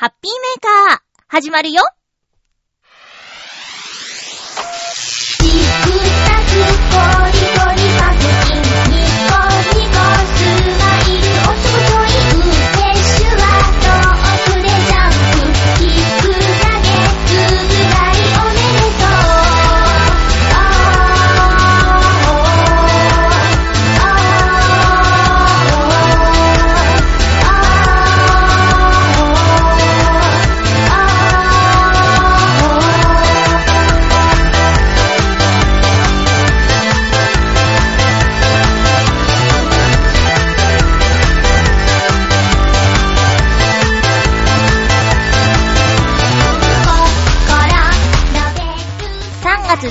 [0.00, 1.82] ハッピーメーカー、始まるよ。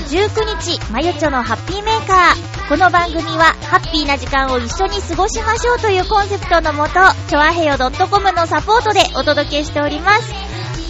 [0.10, 2.68] 19日、まゆちょのハッピーメーカー。
[2.68, 6.94] この番組は、ハッピーな時間を一緒に過ごしましょうというコンセプトのもと、
[7.28, 10.34] ちょあへよ .com のサポートでお届けしております。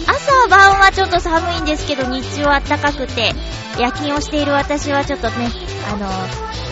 [0.06, 3.34] 朝晩はちょっと寒いんですけど、日中は暖かくて、
[3.78, 5.50] 夜勤をしている私はちょっとね、
[5.92, 6.08] あの、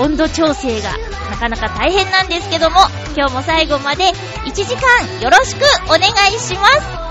[0.03, 0.89] 温度調整が
[1.31, 2.81] なかなか大変なんですけども、
[3.15, 4.05] 今日も最後まで
[4.47, 6.01] 1時間よろしくお願
[6.35, 6.67] いしま
[7.03, 7.08] す。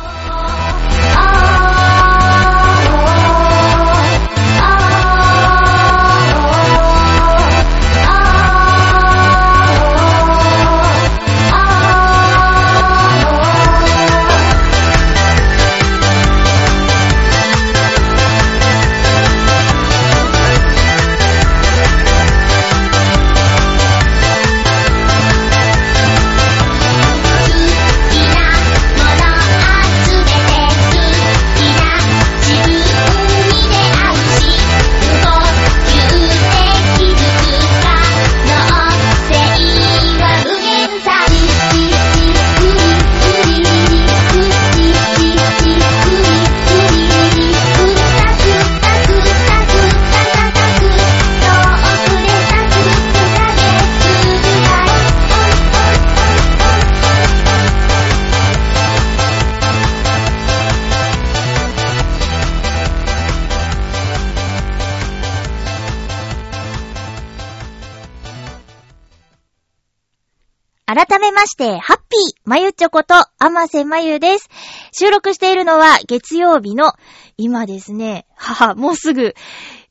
[71.37, 74.49] まして、ハッピー、まゆちょこと、あませまゆです。
[74.91, 76.93] 収録しているのは月曜日の、
[77.37, 79.35] 今ですね、はは、もうすぐ、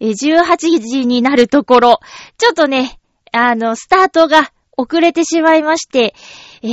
[0.00, 2.00] 18時になるところ、
[2.36, 2.98] ちょっとね、
[3.30, 6.16] あの、スタートが遅れてしまいまして、
[6.62, 6.66] え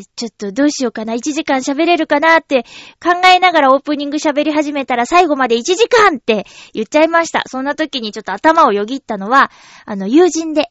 [0.00, 2.64] ー、ちょっとどうしようかな、1時間喋れるかなって
[3.02, 7.44] 考えながらオープニング喋り始めたら最後まで1時間って言っちゃいました。
[7.46, 9.50] そんな時にちょっと頭をよぎったのは、
[9.86, 10.68] あの、友人で、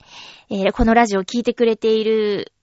[0.51, 2.53] えーこのラジオを聞いてくれている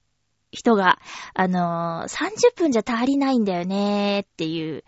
[0.55, 0.99] 人が、
[1.35, 4.85] あのー30分じゃ足りないんだよねーっていう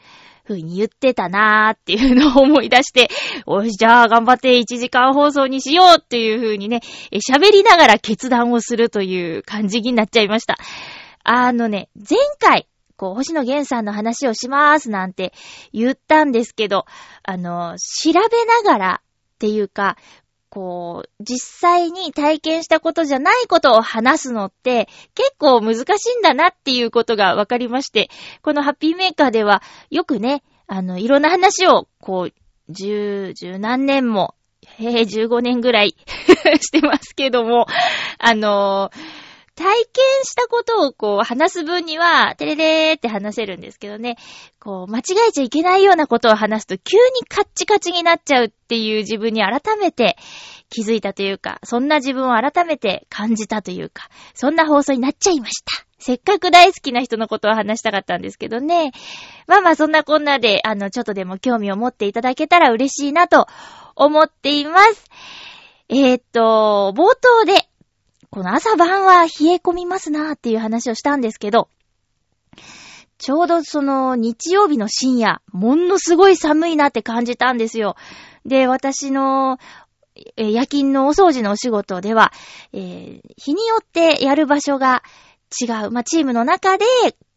[0.47, 3.09] 風に言ってたなーっていうのを思い出して、
[3.47, 6.81] おい、じゃあ頑張って1時間放送にしようっていう風にね、
[7.29, 10.57] 喋りながら決断をするという感じになっちゃいました。
[11.25, 15.33] あのね、前回、こう、星野源さんの話をしまーすなんて
[15.73, 16.87] 言ったんですけど、
[17.25, 19.97] あの、調べながらっていうか、
[20.57, 28.09] こう、実際に体験したことじゃないことを話すのって結構難しいんだなっていうことが分かりまして、
[28.41, 34.35] このハッピーメーカーではよくね、あの、いろんな話を、こう、十、十何年も、
[34.79, 35.95] へえ、十五年ぐらい
[36.63, 37.67] してますけども、
[38.19, 38.91] あの
[39.57, 44.17] 体験したことをこう話す分には、テレレーって話せるんですけどね、
[44.61, 50.17] こう間違えちゃいけないようなことを話すと急にカッチカチになっちゃうっていう自分に改めて
[50.69, 55.87] 気づいたというか、そんな自分を改めて感じたというか、そんな放送になっちゃいました。
[55.99, 58.93] せっかく大好きな人のことを話したかったんですけどね。
[59.47, 63.47] まあまあそんなこんなで、あの、ちょっとでも興味を持っていただけたら嬉しいなと
[63.95, 65.11] 思っています。
[65.89, 67.69] えー、っと、冒頭で、
[68.31, 71.69] この朝晩は冷え込みますなーっていう話をしたんですけど、
[73.19, 77.97] ちょうどその日曜日の深夜、ものすごい寒いなって感じたんですよ。
[78.45, 79.59] で、私の、
[80.37, 82.33] 夜勤のお掃除のお仕事では、
[82.73, 85.03] えー日によってやる場所が
[85.61, 85.91] 違う。
[85.91, 86.85] まあ、チームの中で、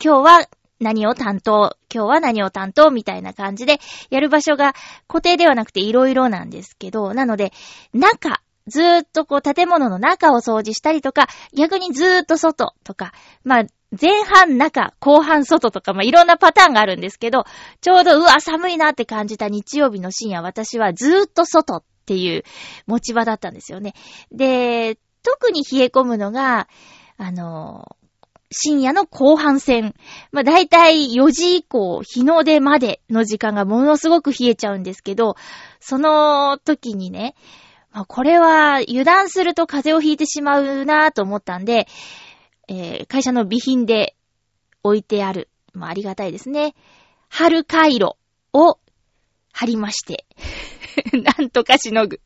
[0.03, 0.50] 今日は
[0.80, 4.74] 何を担当、今日は何を担当みたいな感じで、やる場所が
[5.07, 7.51] 固定ではなくていろいろなんですけど、なので、
[7.94, 13.13] 中、ずーっとこう建物の中を掃除したりとか、逆にずーっと外とか、
[13.44, 13.63] まあ、
[14.00, 17.45] 前半中、後半外とか、まあ、いろんなパターンがあるんですけど、
[17.81, 22.44] ちょうど、うわ、寒いなって感じた日曜日の深夜、私はずーっと外っていう
[22.85, 23.94] 持ち場だったんですよね。
[24.31, 26.67] で、特に冷え込むのが、
[27.17, 27.95] あの、
[28.51, 29.94] 深夜の後半戦。
[30.31, 35.35] まあ、だいたい4時以降、日の出までの時間がものすごく冷えちゃうんですけど、
[35.79, 37.35] その時にね、
[37.91, 41.88] まあ、これは油断すると風邪をひいてしまうなぁと思ったんで、
[42.68, 44.15] えー、会社の備品で
[44.83, 45.50] 置いてある。
[45.74, 46.75] まあ、ありがたいですね。
[47.30, 48.15] 春回路
[48.53, 48.80] を
[49.51, 50.25] 貼りまして。
[51.13, 52.21] なんとかしのぐ。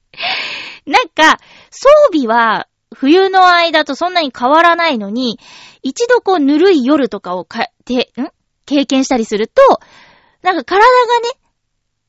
[0.86, 1.39] なんか、
[1.69, 5.39] 装備は冬の間とそんなに変わらないのに、
[5.81, 8.27] 一度こうぬるい夜とかをか、て、ん？
[8.65, 9.62] 経験したりすると、
[10.42, 11.43] なんか体がね、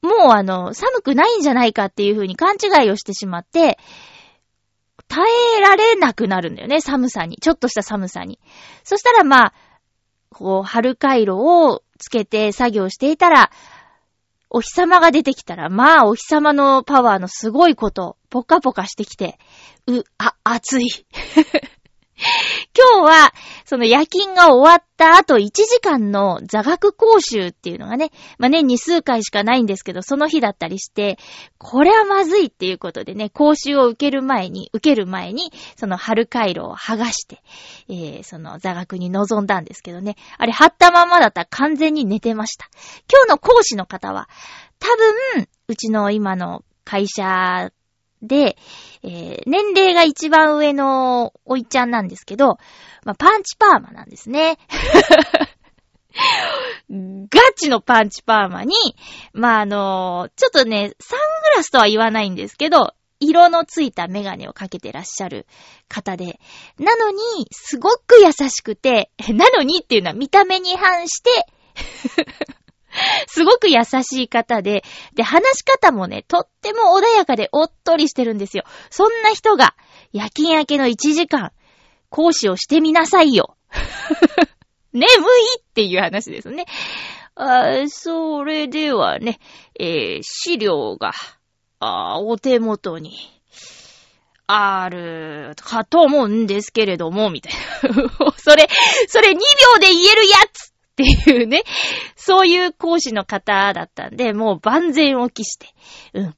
[0.05, 3.79] もうあの、寒くないんじゃないかっていう風に勘違いをしてしまって、
[5.09, 5.25] 耐
[5.59, 7.37] えられなくなるんだよね、寒さに。
[7.37, 8.39] ちょっとした寒さに。
[8.83, 9.55] そしたらまあ、
[10.29, 13.51] こう、春回路をつけて作業していたら、
[14.51, 19.39] お日様が出てきたら、まあ、お日様のパワーのすごいこと、ポカポカしてきて、
[19.87, 20.89] う、あ、暑い。
[22.77, 23.33] 今日は、
[23.65, 31.19] その夜勤が終わった後1時間の座学講習っていうのがね、まあ、年に数回しかないんですけど、その日だったりして、
[31.59, 37.43] これはまずいっていうことでね、講習を受ける前に、受ける前に、その春回路を剥がして、
[37.89, 42.69] えー、その座学に臨んだんですけどね、あれ貼ったままだったら完全に寝てました。
[43.11, 44.29] 今日の講師の方は、
[44.79, 44.89] 多
[45.35, 47.73] 分、うちの今の会社
[48.27, 48.57] で、
[49.03, 52.59] えー、年齢が一番上のおいちゃんなんですけど、
[53.05, 54.59] まあ、パンチパーマなんですね。
[56.89, 58.75] ガチのパンチパーマに、
[59.33, 65.47] まあ、あのー、ちょっとね、サングラスとは言わないんですけど、色のついたメガネをかけてらっしゃる
[65.89, 66.39] 方で、
[66.79, 67.19] なのに、
[67.51, 71.31] すごく優しくて、 なのにっていうのは見た目に反して
[73.27, 78.65] すごく優しい方で、で、話し方もね、とっても穏やかでおっとりしてるんですよ。
[78.91, 79.75] そんな人が、
[80.13, 81.53] 夜勤明けの1時間、
[82.09, 83.57] 講師をしてみなさいよ。
[84.93, 85.15] 眠い
[85.61, 86.67] っていう話ですね。
[87.37, 89.41] あそれではね、
[89.79, 91.13] えー、資料が、
[91.81, 93.19] あお手元に、
[94.47, 97.53] ある、かと思うんですけれども、みたい
[97.83, 98.35] な。
[98.39, 98.69] それ、
[99.09, 99.39] それ2秒
[99.81, 101.65] で言えるやつっていうね、
[102.15, 105.67] そういう講師の方だったんで、もう万全を期して、
[106.15, 106.35] うん、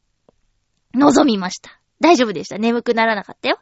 [0.94, 1.78] 望みました。
[2.00, 2.58] 大丈夫でした。
[2.58, 3.58] 眠くならなかったよ。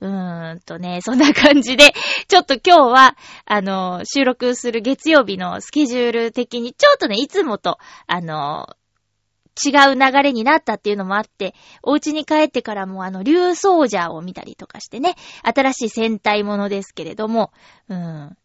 [0.00, 1.92] うーんとね、そんな感じで、
[2.28, 8.66] ちょっと今日は、あの、収録する月曜日のスケジュール的に、ちょっとね、いつもと、あの、
[9.64, 17.52] 違う流れになったっていうのもあって、お家に帰ってからもあの、竜ソージャーを見たりとかしてね、新しい戦隊ものですけれども、
[17.88, 18.36] うーん。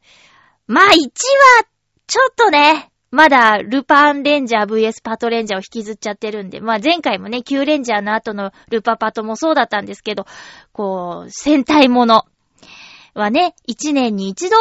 [0.68, 1.68] まあ、1話
[2.10, 10.26] ちょっとね、まだ、ルパンレンジャー VS パトレンジャーを引きずっちゃってるんで、まあ前回もね、旧レンジャーの後のルパパトもそうだったんですけど、
[10.72, 12.26] こう、戦隊もの
[13.14, 14.58] はね、一年に一度、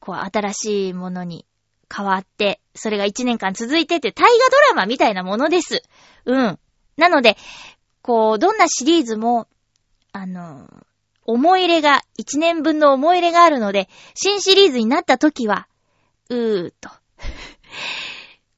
[0.00, 1.46] こう、新しいものに
[1.94, 5.84] 変わって、それが一年間続いてて、大河ドラマみたいなものです。
[6.24, 6.58] うん。
[6.96, 7.36] なので、
[8.02, 9.46] こう、どんなシリーズも、
[10.10, 10.68] あの、
[11.26, 15.68] 思い入れが、一年分の思い入れがあるので、新シリーズになった時は、
[16.30, 16.90] うーと。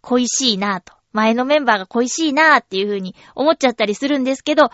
[0.00, 0.92] 恋しいなぁと。
[1.12, 4.70] 前のメンバーが恋しいなぁっていう風に思っちゃったりするんですけど、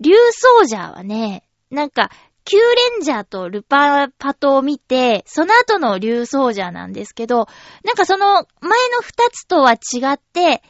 [0.00, 2.10] 竜ソージャーはね、なんか、
[2.44, 7.46] キューレンジャーとルパーパトを見て、その後の竜ソージャーなんですけど、
[7.84, 10.62] なんかその前の二つとは違って、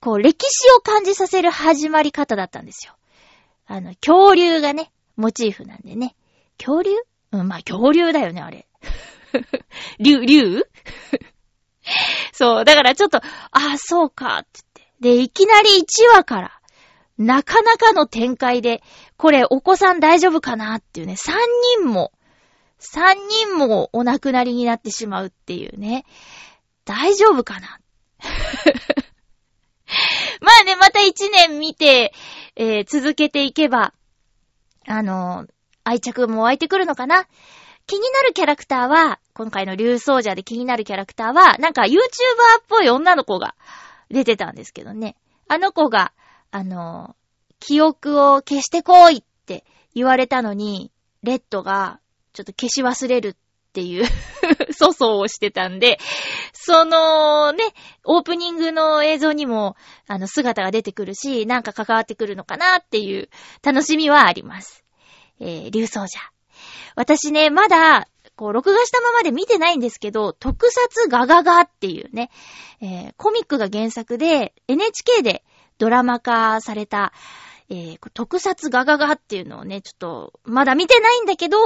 [0.00, 2.94] こう歴史を感じさせる始まり方だったんですよ。
[3.66, 6.14] あの、恐竜がね、モチーフなんでね。
[6.58, 6.90] 恐竜？
[7.32, 8.68] うん、まあ恐竜だよね、あれ。
[9.98, 10.62] 竜、竜？
[12.32, 13.22] そう、だからちょっと、あ
[13.52, 14.48] あ、そうか、って
[15.00, 15.16] 言って。
[15.16, 16.60] で、いきなり1話から、
[17.18, 18.82] なかなかの展開で、
[19.16, 21.32] これお子さん大丈夫かなっていうね、3
[21.80, 22.12] 人も、
[22.80, 23.14] 3
[23.46, 26.04] 人もお亡くなりになってしまうっていうね。
[26.84, 27.78] 大丈夫かな？
[30.40, 32.12] まあね、また1年見て、
[32.56, 33.94] えー、続けていけば、
[34.86, 35.50] あのー、
[35.84, 37.26] 愛着も湧いてくるのかな？
[37.86, 41.96] 気になるキャラクターは、今回の竜奏者で気になるキャラクターは、なんか YouTuber っ
[42.66, 43.54] ぽい女の子が
[44.10, 45.16] 出てたんですけどね。
[45.48, 46.12] あの子が、
[46.50, 47.14] あの、
[47.60, 49.64] 記憶を消してこいって
[49.94, 52.00] 言われたのに、レッドが
[52.32, 53.36] ちょっと消し忘れるっ
[53.72, 54.04] ていう
[54.78, 55.98] 粗相をしてたんで、
[56.52, 57.64] そのね、
[58.04, 59.76] オープニングの映像にも、
[60.06, 63.28] あの、姿が出てくるし、なんか関わってくるのかなっていう
[63.62, 64.84] 楽しみはあります。
[65.40, 66.33] えー、竜奏者。
[66.94, 72.30] 私ね、まだ、こう、録画したままで見てないんですけど、特撮ガガガっていうね、
[72.80, 75.44] えー、コミックが原作で、NHK で
[75.78, 77.12] ドラマ化された、
[77.70, 81.58] えー、特撮ガガガっていうのをね、ちょっと、まだ見てないんだけど、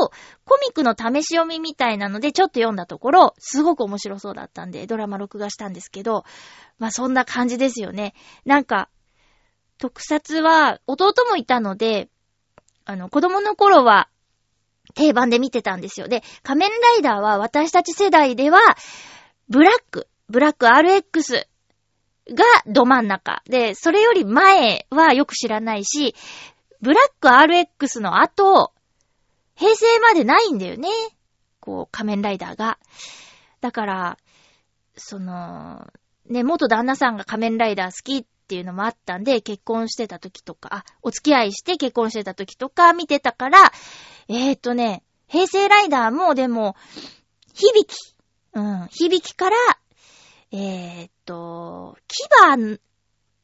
[0.45, 6.25] コミックの試し読みみたいなので、ちょっと読んだところ、すごく面白そうだったんで、ドラマ録画したんですけど、
[6.79, 8.15] まあそんな感じですよね。
[8.45, 8.89] なんか、
[9.79, 12.09] 特撮は、弟もいたので、
[12.85, 14.09] あの、子供の頃は、
[14.95, 16.09] 定番で見てたんですよ。
[16.09, 18.61] で、仮面ライダーは私たち世代では、
[19.49, 21.47] ブラック、ブラック RX
[22.35, 23.43] がど真ん中。
[23.47, 26.15] で、それより前はよく知らないし、
[26.81, 28.73] ブラック RX の後、
[29.55, 30.89] 平成までないんだよね。
[31.61, 32.79] こう、仮面ライダーが。
[33.61, 34.19] だから、
[34.97, 35.87] その、
[36.27, 43.73] ね、元旦那さんが仮面ライダー好きっていうのもあったんで、結婚してた時とか、あ、お付き合いして結婚してた時とか見てたから、
[44.29, 46.77] えーとね、平成ライダーもでも、
[47.55, 48.15] 響き、
[48.55, 49.57] うん、響きから、
[50.53, 52.79] えーと、キバ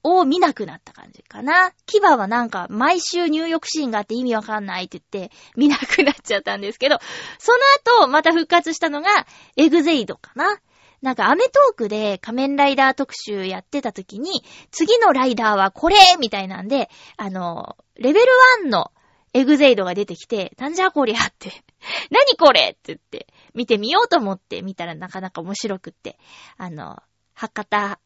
[0.02, 1.72] を見なくなった感じかな。
[1.86, 6.98] キバはなんか毎週入浴シーンがあって意味わかんないって言って見なくなっちゃったんですけど、
[7.38, 7.58] その
[8.02, 9.08] 後また復活したのが
[9.56, 10.60] エグゼイドかな。
[11.00, 18.26] なんかアメトークで仮面ライダー特集やってた時に、次のライダーはこれみたいなんで、あの、レベル
[18.64, 18.90] 1の
[19.34, 21.50] エグゼイドが出てきて、なんじゃこりゃって、
[22.10, 26.18] 何これって言って、見てみようと思って見たらなかなか面白くって、
[26.56, 27.02] あの、
[27.34, 27.98] 博多、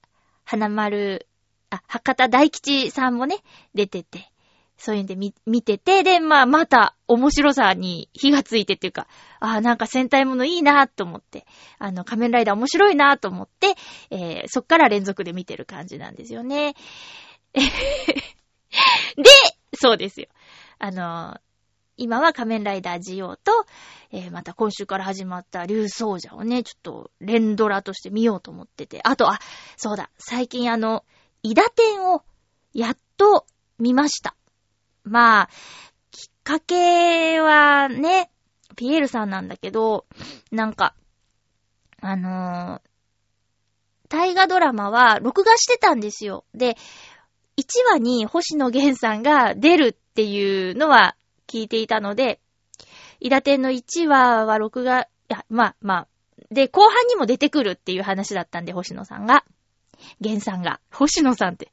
[0.44, 1.28] 花丸、
[1.68, 3.36] あ、博多大吉さんもね、
[3.74, 4.30] 出てて、
[4.78, 9.06] そういうんで見、見てて、で、まあ、また面白さに火がついてっていうか、
[9.38, 11.44] ああ、なんか戦隊ものいいなと思って、
[11.78, 13.74] あの、仮面ライダー面白いなと思って、
[14.10, 16.74] えー、そっから連続で見てる感じなんですよね。
[17.52, 17.64] で、
[19.74, 20.28] そうですよ。
[20.78, 21.38] あの、
[21.96, 23.66] 今は仮面ライダージオと、
[24.12, 29.00] えー、また今週から始まった竜奏者をね、ちょっと連ドラとして見ようと思ってて。
[29.02, 29.40] あと、あ、
[29.76, 31.04] そうだ、最近あの、
[31.42, 32.22] イダテンを
[32.72, 33.46] やっと
[33.78, 34.36] 見ました。
[35.02, 35.48] まあ、
[36.12, 38.30] きっかけはね、
[38.76, 40.06] ピエールさんなんだけど、
[40.52, 40.94] なんか、
[42.00, 42.80] あのー、
[44.08, 46.44] 大河ドラマは録画してたんですよ。
[46.54, 46.76] で、
[47.58, 51.14] 1話に星野源さんが出るっていうのは
[51.46, 52.40] 聞いていたので、
[53.20, 56.08] イダテンの1話は録画、いや、まあまあ、
[56.50, 59.44] で、後半にも出てくるっていう話だったんで、星野さんが。
[60.18, 60.80] 源さんが。
[60.90, 61.70] 星野さんって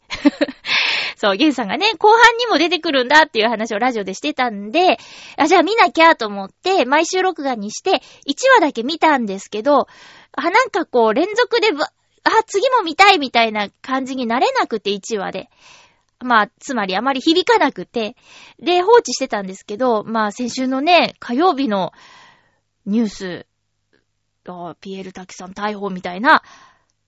[1.18, 5.00] そう、ゲンさんがね、後半にも出てくるんだっていう話をラジオでしてたんで、
[5.38, 9.88] あ、じゃあ見なきゃと思って、毎週録画にして、1話だけ見たんですけど、
[10.34, 11.70] あ、なんかこう、連続で、
[12.24, 15.50] あ、次も見たいみたいな感じになれなくて、1話で。
[16.20, 18.16] まあ、つまりあまり響かなくて、
[18.60, 21.92] で、放置してたんですけど、まあ、先週のね、火曜日の
[22.86, 23.48] ニュース、
[24.80, 26.44] ピエール滝さん逮捕みたいな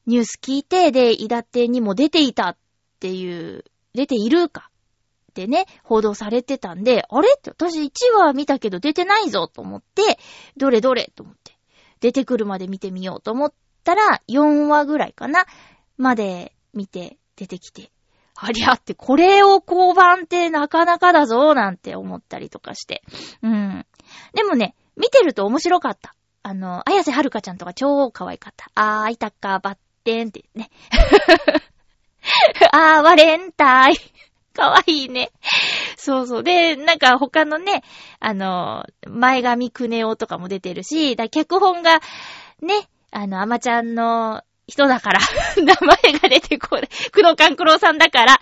[0.07, 2.57] ニュース聞いて、で、イダテにも出ていたっ
[2.99, 4.71] ていう出ているか
[5.31, 7.29] ってね、報道されてたんで、あれ？
[7.37, 10.17] って私1話見たけど出てないぞと思って、
[10.55, 11.57] どれどれと思って、
[11.99, 15.45] 出てくるまで見てみようと思ったら、4話ぐらいかな
[15.97, 17.91] まで見て出てきて、
[18.39, 23.01] ありゃって、これを交番ってなかなかだぞ、なんて思ったりとかして。
[23.41, 23.85] うん。
[24.33, 26.13] でもね、見てると面白かった。
[26.43, 28.69] あの、綾瀬はるかちゃんとか超可愛かった。
[28.75, 30.69] あー、いたか、バッテンってね。
[32.71, 33.95] あー、ワレンタイ。
[34.53, 35.31] かわいいね。
[35.97, 36.43] そうそう。
[36.43, 37.83] で、なんか他のね、
[38.19, 42.01] あの、前髪くねおとかも出てるし、だ脚本が、
[42.61, 45.19] ね、あの、アマちゃんの人だから、
[45.57, 46.89] 名前が出てこない。
[47.11, 48.37] 黒勘九郎さんだから、っ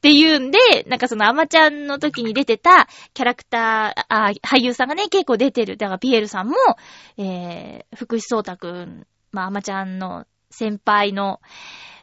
[0.00, 5.76] ていうんで、なんかそのアマちゃんの時に出てたキャラクター、あ、俳優さんがね、結構出てる。
[5.76, 6.56] だからピエールさんも、
[7.16, 11.40] えー、福士蒼太くん、まあ、アマちゃんの先輩の、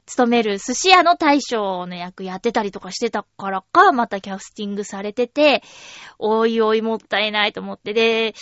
[0.09, 5.61] 勤める寿司屋の大将の役やってたりとかしてたからか、またキャスティングされてて、
[6.17, 8.33] おいおいもったいないと思って、で、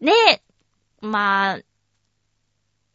[0.00, 0.12] ね、
[1.00, 1.58] まあ、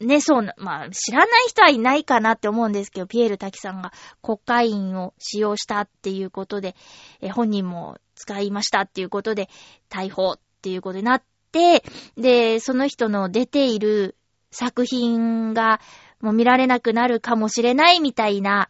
[0.00, 6.76] ね、そうな、まあ、知らない人はいないかなって思うんですけど、ピエール滝さんがコカインを使用したっていうことで、
[7.20, 9.48] え本人も使いましたっていうことで、
[9.90, 11.82] 逮捕っていうことになって、
[12.16, 14.16] で、その人の出ている
[14.52, 15.80] 作品が、
[16.20, 18.68] もう見られなくなるかもしれないみたいな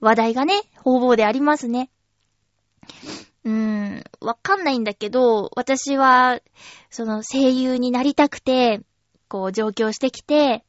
[0.00, 1.90] 話題がね、方々でありますね。
[3.44, 6.40] うーん、わかんないんだけど、私は、
[6.90, 8.82] その声優になりたくて、
[9.28, 10.64] こう上京してきて、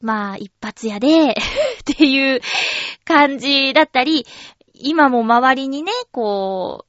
[0.00, 1.34] まあ一発屋で っ
[1.84, 2.40] ていう
[3.04, 4.26] 感じだったり、
[4.74, 6.84] 今も周りにね、こ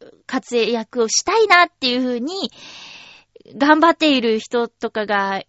[0.00, 2.50] う、活躍をしたいなっていう風に、
[3.56, 5.42] 頑張っている人とかが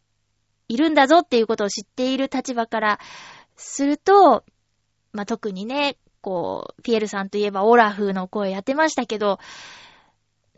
[0.67, 3.00] いるんだぞっていうことを知っている立場から
[3.58, 4.43] すると、
[5.12, 9.39] まあ、特にね、こう、ピエルさんといえばオラフの声やってましたけど、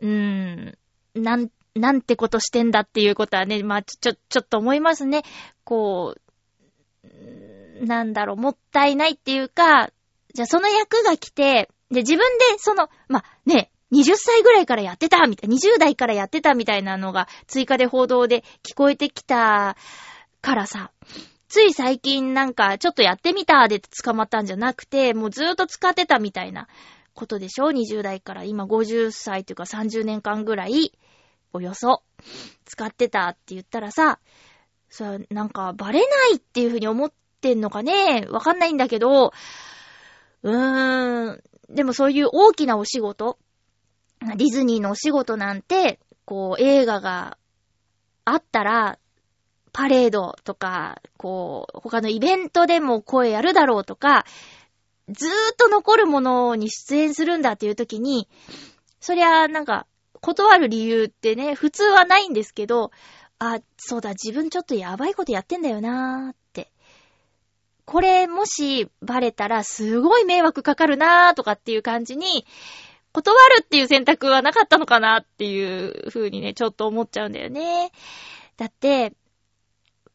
[0.00, 0.78] うーん、
[1.14, 5.22] なん、なんてことしてんだっていうことはね、まあ、ちょ、ちょ、ちょっと思いますね。
[5.64, 9.90] こう、なんだろう、もったいないっていうか、
[10.32, 19.76] じゃあその役が来て、で、自分でその、まあ、ね、20歳ぐらいからやってたみたい、20代からやってたみたいなのが追加で報道で聞こえてきた
[20.40, 20.90] からさ、
[21.48, 26.66] つい最近なんかちょっとやってみたで捕まったんじゃなくて、もうずーっと使ってたみたいな
[27.14, 30.92] ことでしょ ?20 代から今50歳というか30年間ぐらい、
[31.54, 32.02] およそ、
[32.64, 34.18] 使ってたって言ったらさ、
[34.90, 38.26] さ、なんかバレないっていう風に思ってんのかね？
[38.28, 39.32] わかんないんだけど、
[40.42, 43.38] うーん、でもそういう大きなお仕事、
[44.20, 47.38] ディズニーのお仕事なんて、こう映画が
[48.24, 48.98] あったら、
[49.72, 54.24] パレードとか、こう、他のイベントでも声やるだろうとか、
[55.08, 58.28] ずーっと残るものに出演するんだっていう時に、
[59.00, 59.86] そりゃ、なんか、
[60.24, 62.92] 断る理由ってね、普通はないんですけど、
[63.38, 66.70] あ、そうだ、自分ちょっとやばいことやってんだよなーって。
[67.84, 72.46] これ、もしバレたらすごい迷惑かかるなーとかっていう感じに、
[73.12, 77.92] 断るっていう選択はなかったのかなっていう風にね、ちょっと思っちゃうんだよね。
[78.56, 79.12] だって、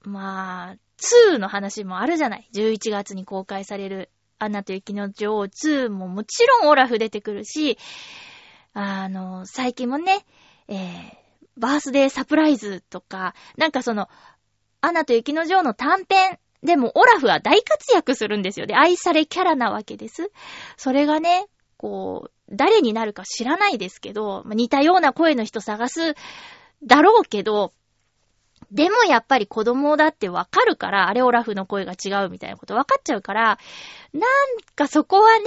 [0.01, 0.75] まあ、
[1.27, 2.49] 2の話もあるじゃない。
[2.51, 7.77] 11月に公開されるアナと雪の女王2ももちろんオラフ出てくるし、
[8.73, 10.25] あの、最近もね、
[10.67, 10.77] えー、
[11.57, 14.09] バースデーサプライズとか、なんかその、
[14.81, 18.65] アナと雪の女王の短編でもオラフは大活躍するんですよ。
[18.65, 20.31] で、愛されキャラなわけです。
[20.77, 21.47] それがね、
[21.77, 26.15] こう、誰になるか知らないですけど、似たような声の人探す
[26.83, 27.73] だろうけど、
[28.71, 33.57] でもやっぱり子供だってわかるから、あれオラフの声が違うみたいなことわかっちゃうから、
[34.13, 34.23] なん
[34.75, 35.45] かそこはね、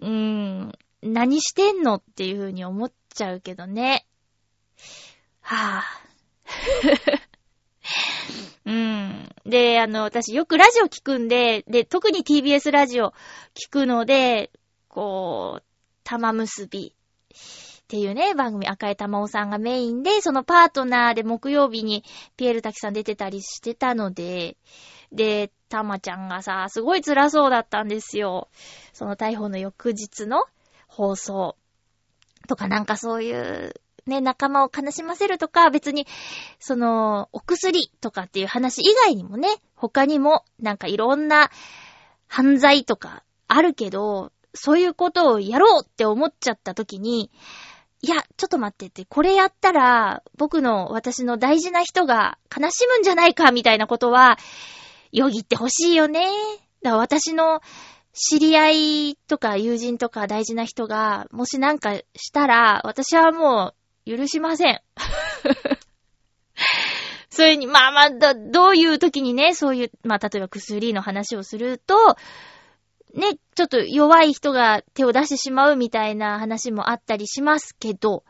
[0.00, 1.96] うーん、何してんの？
[1.96, 4.06] っていう風に思っちゃうけどね。
[5.40, 7.20] はぁ、
[8.64, 9.34] うん。
[9.44, 13.12] で、あの、私よくラジオ聞くんで、で、特に TBS ラジオ
[13.54, 14.50] 聞くので、
[14.88, 15.64] こう、
[16.04, 22.04] 玉結びっていうね、番組赤江玉緒さんがメインで、そのパートナーで木曜日に
[22.36, 24.56] ピエール滝さん出てたりしてたので、
[25.10, 28.48] で、たまちゃんがさ、すごい辛そうだったんですよ。
[28.92, 30.44] その逮捕の翌日の
[30.92, 31.56] 放送
[32.48, 33.74] とかなんかそういう、
[34.06, 36.06] ね、仲間を悲しませるとか、別に、
[36.58, 41.50] その、お薬とかっていう話以外にもね、他にも、なんかいろんな
[42.26, 47.30] 犯罪とかあるけど、そういうことをやろうって思っちゃった時に、
[48.02, 54.36] いや、ちょっと待ってって、これやったら、僕の、私の大事な人が悲しむんじゃないか、みたいなことは、
[55.10, 56.26] よぎってほしいよね。
[56.82, 57.62] だから私の
[58.12, 58.70] 知り合
[59.10, 63.72] いとか友人とか大事な人が、もしなんかしたら、私はも
[64.06, 64.80] う、許しません。
[67.30, 72.16] それに、まあまあ、ど、どういう時にね、そういう、まあ例えば薬の話をすると、
[73.14, 78.24] ね、ちょっと弱い人が手を出してしまうみたいな話もあったりしますけど、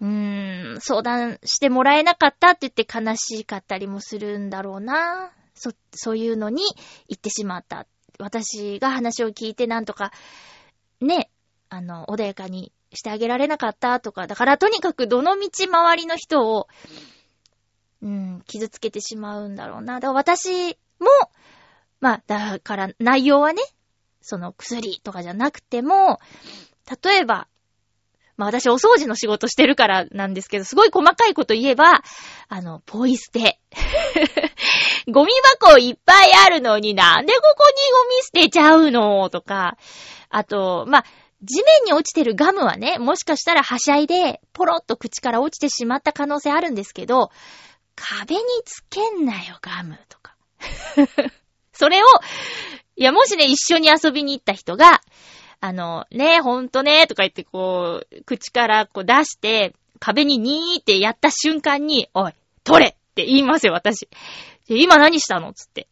[0.00, 5.32] うーん、相談してもらえなかったって言って悲しかったりもするんだろうな。
[5.54, 6.62] そ、そういうのに
[7.08, 7.86] 言ってしまった。
[8.18, 10.12] 私が話を聞いてなんとか、
[11.00, 11.30] ね、
[11.68, 16.68] あの、穏やかにしてあげられなかったとか、だからとにかくどの道周りの人を、
[18.02, 19.94] うん、傷つけてしまうんだろうな。
[19.94, 21.08] だから私も、
[22.00, 23.62] まあ、だから内容はね、
[24.20, 26.20] その薬とかじゃなくても、
[27.02, 27.48] 例えば、
[28.38, 32.02] まあ私お掃除の仕事してるからなんですけど、すごい細かいこと言えば、
[32.48, 33.60] あの、ポイ捨て。
[35.10, 39.28] ゴミ箱いっぱいあるのになんでここにゴミ捨てちゃうの？
[39.28, 39.76] とか、
[40.30, 41.04] あと、まあ、
[41.42, 47.30] 地面に落ちてるガムはね、もしかしたらはしゃいで、ポロッと口から落ちてしまった可能性あるんですけど、
[47.96, 50.36] 壁につけんなよ、ガムとか。
[51.72, 52.06] それを、
[52.96, 55.00] いや、もしね、一緒に遊びに行った人が、
[55.60, 64.08] あの、ねえ、ほんとね、とか言ってこう、口からこう出して、壁にニーってやった瞬間に、おい、取れって言いますよ、私。
[64.68, 65.88] 今何したのつって。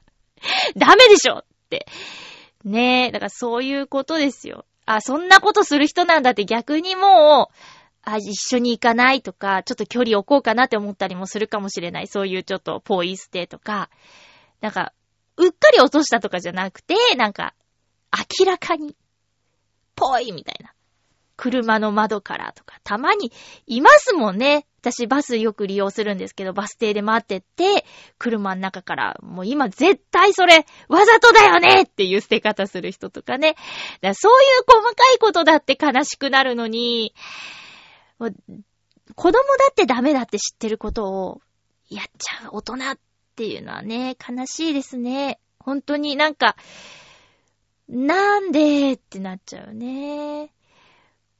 [0.76, 1.86] ダメでしょって。
[2.64, 4.64] ねえ、だからそういうことですよ。
[4.86, 7.54] あ、そんなことする人なんだって逆にもう、
[8.02, 12.06] あ、一緒に行かないとか、ちょっと距離置こうかなって思ったりもするかもしれない。
[12.06, 13.90] そういうちょっとポイ捨てとか、
[14.60, 14.92] なんか、
[15.36, 17.54] うっかり落としたとかじゃなくて、なんか、
[18.38, 18.96] 明らかに、
[19.94, 20.72] ぽいみたいな
[21.40, 23.32] 車の窓からとか、たまに
[23.66, 24.66] いますもんね。
[24.82, 27.86] 私バスよく利用するんですけど、バス停で待ってて、
[28.18, 33.56] 車の中から、もう今絶対それ、わざとだよねっていう捨て方する人とかね。
[34.02, 37.14] だそういう細かいことだって悲しくなるのに、
[38.18, 41.40] 子供だってダメだって知ってることを、
[41.88, 42.98] やっちゃう大人っ
[43.34, 45.40] ていうのはね、悲しいですね。
[45.58, 46.56] 本当になんか、
[47.90, 50.52] なんでってなっちゃうね。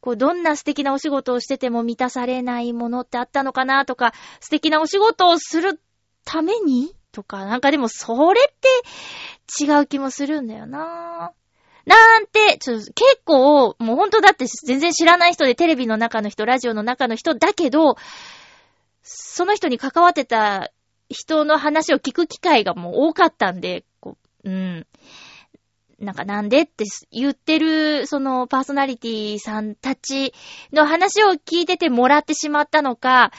[0.00, 5.80] こう、どんな素敵なお仕事をしてても満たされないものってあったのかなとか、素敵なお仕事をする
[6.24, 8.54] ためにとか、なんかでもそれっ
[9.56, 11.32] て違う気もするんだよな
[11.86, 17.96] なんて、ちょ、結構、もうほんとだって全然知らない人でテレビの中の人、ラジオの中の人だけど、
[19.02, 20.70] その人に関わってた
[21.08, 24.86] 人の話を聞く機会がもう多かったんで、こう、うん。
[26.00, 30.32] なんかなんでって言ってる、そのパーソナリティさんたち
[30.72, 33.32] の話を聞いててもらってしまったのか、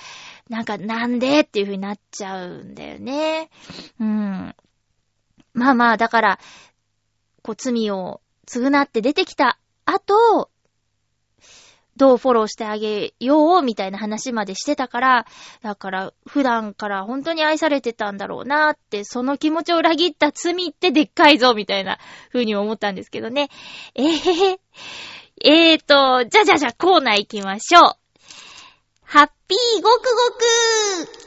[0.47, 3.49] なんかなんでっていう風になっちゃうんだよね。
[3.99, 4.55] うん。
[5.53, 6.39] まあまあ、だから、
[7.41, 10.49] こう罪を償って出てきた後、
[11.97, 15.25] どうフォローしてあげようみたいな話までしてたから、
[15.61, 21.99] だから普段から本当に愛されてたんだろうなって、その気持ちを裏切った罪ってでっかいぞみたいな
[22.31, 23.49] 風に思ったんですけどね。
[23.95, 24.59] え、へへ。
[25.43, 27.83] えーと、じゃじゃじゃコーナー行きましょう。
[29.03, 31.21] ハッピーごくごく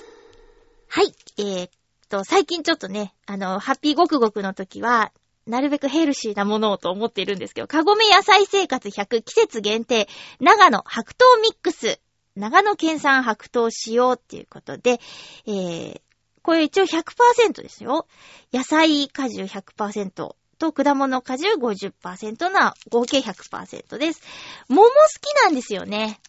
[0.89, 1.71] はい、えー
[2.09, 5.13] と、最近ちょっとね、あの、ハッピーごくごくの時は、
[5.47, 10.09] なるべくヘルシーなものをと思っているんですけど、かごめ野菜生活100季節限定、
[10.41, 12.01] 長野白桃ミックス、
[12.35, 15.01] 長野県産白桃使用っていうことで、
[15.47, 16.01] えー、
[16.43, 18.07] これ一応100%ですよ。
[18.53, 24.23] 野菜果汁100%と果物果汁50%な合計100%です。
[24.69, 26.21] 桃好きなんですよね。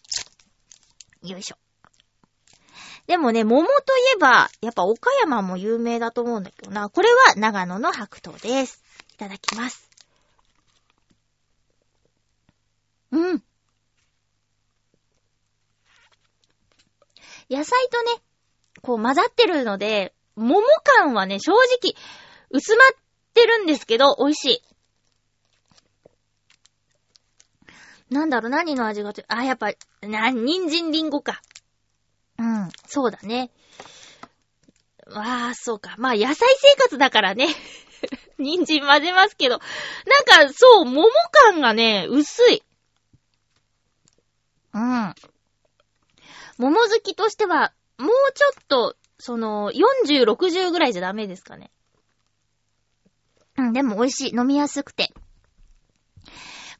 [1.22, 1.56] よいしょ。
[3.06, 3.74] でもね、桃とい
[4.16, 6.88] えば、やっぱ岡山も有名だと思うんだけどな。
[6.88, 8.85] これは長野の白桃です。
[9.16, 9.88] いただきます。
[13.12, 13.42] うん。
[17.48, 18.20] 野菜とね、
[18.82, 21.94] こう混ざってるので、桃感はね、正直、
[22.50, 22.88] 薄まっ
[23.32, 24.62] てるんですけど、美味しい。
[28.10, 31.40] なんだろう、何の味がつあ、やっぱ、な、人参リンゴか。
[32.38, 33.50] うん、そうだね。
[35.06, 35.94] わあ、そうか。
[35.96, 37.46] まあ、野菜生活だからね。
[38.38, 39.58] 人参混ぜますけど、
[40.28, 42.62] なんか、そう、桃感がね、薄い。
[44.74, 45.14] うん。
[46.58, 51.70] 桃好きとしては、もうちょっと、その、40、60ぐらいじゃダメですかね。
[53.56, 54.36] うん、でも美味しい。
[54.36, 55.12] 飲みやすくて。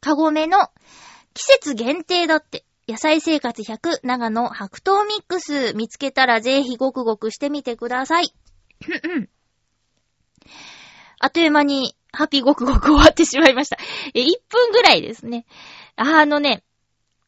[0.00, 0.70] かごめの
[1.32, 2.64] 季節限定だって。
[2.88, 8.32] 野菜生活100長野白桃ミックス見つけたらぜひごくごくしてみてください。
[11.18, 13.78] あっという間に、ハッピーごくごく終わってしまいました。
[14.14, 15.44] え、1分ぐらいですね。
[15.96, 16.62] あのね、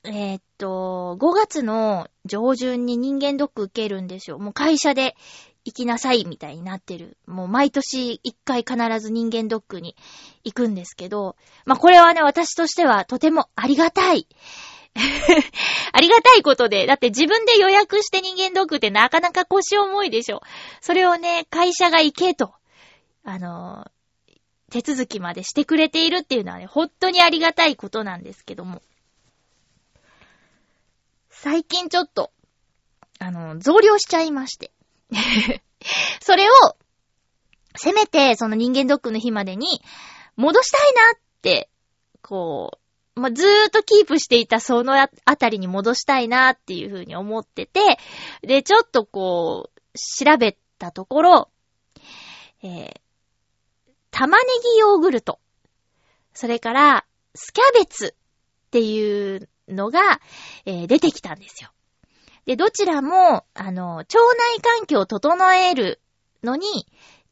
[0.05, 4.39] えー、っと、5月の上旬に人間ドック受けるんですよ。
[4.39, 5.17] もう会社で
[5.65, 7.19] 行きなさいみたいになってる。
[7.27, 9.97] もう毎年1回必ず人間ドックに
[10.45, 14.27] 行くんですけど、まあ、これはね、私としてはとてもありがたい。
[15.93, 20.41] ありがたいことで、だって自分で予約して人間ドックってなかなか腰重いでしょ。
[20.81, 22.55] それをね、会社が行けと
[23.25, 23.91] あの、
[24.71, 28.83] 手続きまでしてくれているっていうのはね、本当にありがたいことなんですけども。
[31.31, 32.33] 最近ちょっと、
[33.19, 34.73] あの、増量しちゃいまして。
[36.21, 36.77] それを、
[37.77, 39.81] せめて、その人間ドックの日までに、
[40.37, 41.71] 戻したいなって、
[42.23, 42.79] こ
[43.17, 47.99] う、まあ、ずーっとキープしていたそのあたりに戻したいなっていうふうに思ってて、
[48.43, 51.51] で、ちょっとこう、調べたところ、
[52.63, 53.01] えー、
[54.19, 54.43] 玉ね
[54.75, 55.39] ぎヨーグルト。
[56.35, 58.17] それから、スキャベツ
[58.67, 60.21] っていうのが、
[60.67, 61.71] えー、出てきたんですよ。
[62.45, 64.19] で、どちらも、あの、腸
[64.57, 66.01] 内環境を整える
[66.43, 66.67] のに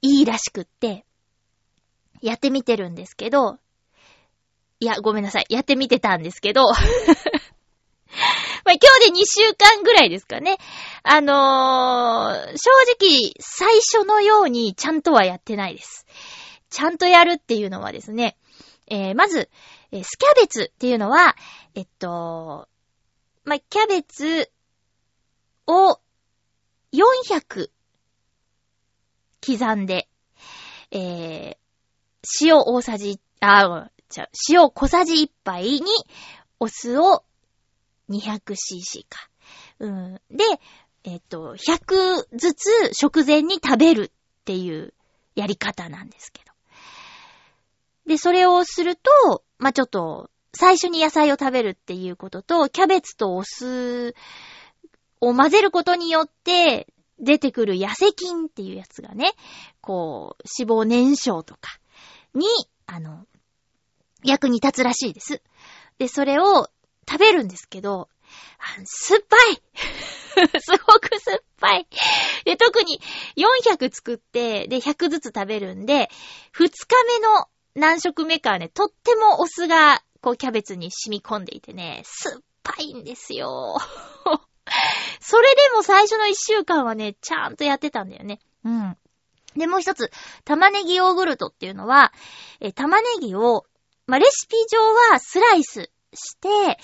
[0.01, 1.05] いいらしくって、
[2.23, 3.59] やってみてるんですけど、
[4.79, 5.47] いや、ごめんなさい。
[5.49, 6.77] やってみてたんですけど、 まあ、
[8.73, 10.57] 今日で2週間ぐらいですかね。
[11.03, 16.06] あのー、正直、最初のようにちゃんとはやってないです。
[16.71, 18.37] ちゃんとやるっていうのはですね、
[18.89, 19.49] えー、まず、
[19.93, 21.37] えー、スキャベツっていうのは、
[21.75, 22.69] えっと、
[23.45, 24.51] まあキャベツ
[25.67, 26.01] を
[26.93, 27.69] 400
[29.45, 30.09] 刻んで、
[30.91, 31.57] えー、
[32.43, 35.83] 塩大さじ、あ、じゃ塩小さじ1杯に
[36.59, 37.25] お酢を
[38.09, 39.29] 200cc か。
[39.79, 40.21] うん。
[40.31, 40.45] で、
[41.05, 44.95] えっと、100ずつ食前に食べるっていう
[45.35, 46.46] やり方なんですけど。
[48.07, 54.15] で、それをすると、まあ、ちょっと、最初に野菜を食べるっていうことと、キャベツとお酢
[55.21, 56.87] を混ぜることによって、
[57.19, 59.33] 出てくる痩せ菌っていうやつがね、
[59.81, 61.79] こう、脂肪燃焼とか
[62.35, 62.47] に、
[62.87, 63.27] あの、
[64.23, 65.43] 役に立つらしいです。
[65.99, 66.69] で、それを
[67.09, 68.09] 食べるんですけど、
[68.85, 69.63] 酸っぱい
[70.61, 71.87] すごく酸っぱい。
[72.45, 73.01] で、特に
[73.37, 76.11] 400作って、で、100ずつ食べるんで、
[76.55, 83.77] 2日目の何食目かはね、とってもお酢が、こう、キャベツに染み込んでいてね、酸っぱいんですよ。
[85.21, 88.41] それでも最初の1週間はね、ちゃんとやってたんだよね。
[88.65, 88.97] うん。
[89.57, 90.11] で、もう一つ、
[90.45, 92.13] 玉ねぎヨーグルトっていうのは、
[92.61, 93.65] えー玉ねぎを、
[94.07, 94.79] まあ、レシピ上
[95.13, 96.79] はスライスして、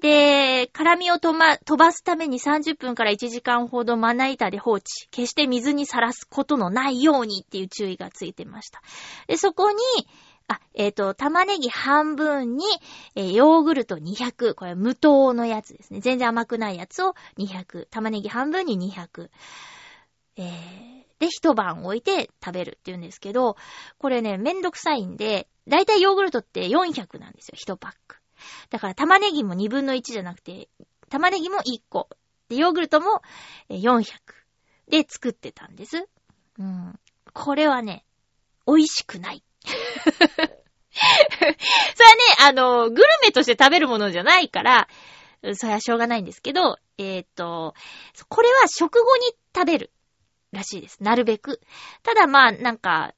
[0.00, 4.84] で、辛みをとま、飛ばすために30分から1時間ほどまな板で放置。
[5.10, 8.82] 決して水にさらすことのないようにっていう注意がついてました。
[9.26, 9.76] で、そこに、
[10.52, 12.64] あ、えっ、と、玉ねぎ半分に、
[13.14, 14.54] えーヨーグルト200。
[14.54, 16.00] これ無糖のやつですね。
[16.00, 17.86] 全然甘くないやつを200。
[17.90, 19.30] 玉ねぎ半分に200。
[20.36, 20.44] えー、
[21.18, 23.56] で、一晩置いて食べるって言うんですけど、
[23.98, 28.16] これね、めんどくさいんで、だいたいヨーグルトって400なんですよ、一パック。
[28.70, 30.68] だから玉ねぎも2分の1じゃなくて、
[31.08, 32.08] 玉ねぎも1個。
[32.48, 33.22] で、ヨーグルトも
[33.68, 34.04] 400。
[34.88, 36.08] で作ってたんです。
[36.58, 36.98] うん。
[37.32, 38.04] これはね、
[38.66, 39.42] 美味しくない。
[39.72, 44.88] それはね、あの、グルメとして食べるものじゃないから、
[45.54, 47.74] それはしょうがないんですけど、えーっと、
[48.28, 49.22] これは食後に
[49.54, 49.90] 食べる
[50.52, 51.02] らしいです。
[51.02, 51.60] なるべく。
[52.02, 53.14] ただまあ、なんか、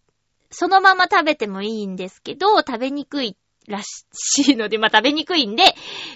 [0.51, 5.65] そのまま食べてもいいんですけど、食べにくいらしいので、まあ食べにくいんで、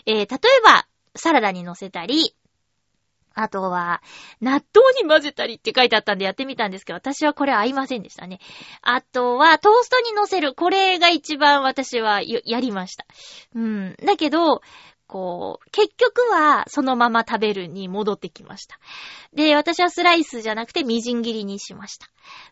[0.07, 0.27] えー、例え
[0.65, 0.87] ば、
[1.17, 2.37] サラダに乗せたり、
[3.41, 4.03] あとは、
[4.41, 8.41] 納豆に混ぜたりって書いてあったんでやってみたんですけど、私はこれ合いませんでしたね。
[8.83, 10.55] あとは、トーストに乗せる。
[10.55, 13.07] これが一番私はやりました。
[13.55, 13.97] うん。
[14.05, 14.61] だけど、
[15.07, 18.79] こう、結局はそのまま食べるに戻ってきました。
[19.33, 22.09] で、私はスライスじゃなくてみじん切りにしました。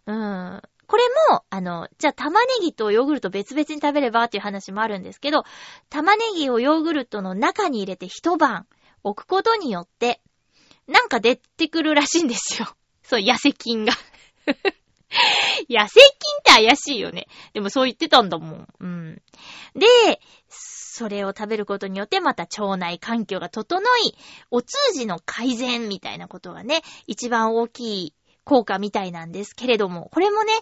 [0.06, 0.62] うん。
[0.86, 5.42] これも、あの、じゃあ玉ねぎとヨーグルト別々に食べればっていう話もあるんですけど、
[5.90, 8.66] 玉ねぎをヨーグルトの中に入れて一晩
[9.02, 10.20] 置くことによって、
[10.86, 12.68] なんか出てくるらしいんですよ。
[13.02, 13.92] そう、痩せ菌が。
[15.68, 17.26] 痩せ菌って怪しいよね。
[17.52, 18.68] でもそう言ってたんだもん。
[18.80, 19.22] うん。
[19.74, 24.16] で、それを食べることによってまた腸内環境が整い、
[24.50, 30.52] お通じの改善みたいなことがね、一番大きい効果みたいなんですけれども、これもね、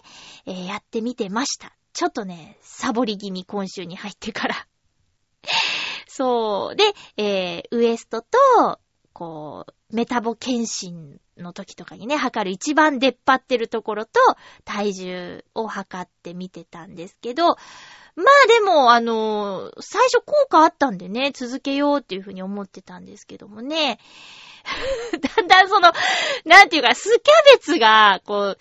[0.45, 1.75] えーやってみてました。
[1.93, 4.67] ちょっとね、サボり気味今週に入ってから。
[6.07, 6.75] そう。
[6.75, 6.83] で、
[7.17, 8.79] えーウエストと、
[9.15, 14.19] こう、メタボ検診の時とかにね、測る一番出っ張ってるところと、
[14.65, 23.99] 体重を測ってみてたんですけど、まあでも、あの最初効果あったんでね、続けようっていうふうに思ってたんですけどもね、
[25.37, 25.93] だんだんその、
[26.43, 28.57] なんていうか、スキャベツが、こう、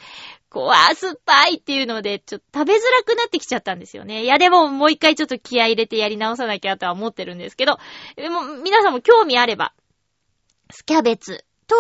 [0.51, 4.23] こう、あ、酸っぱいっていうので、ちょっと食べづらくなってきちゃったんですよね。
[4.23, 7.81] いや、でももう一回ちょっと気合入れてやり直さなきゃとは思ってるんですけど、
[8.15, 9.73] でも皆さんも興味あれば、
[10.75, 11.77] スキャベツと、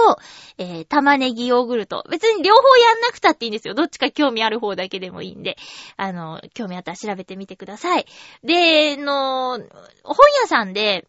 [0.56, 2.04] えー、玉ねぎヨーグルト。
[2.08, 3.74] 別に両方やんなくたっていいんですよ。
[3.74, 5.56] どっちか興味ある方だけでもいいんで、
[5.96, 8.06] あの、興味あったら調べてみてください。
[8.44, 11.06] で、の、本屋さんで、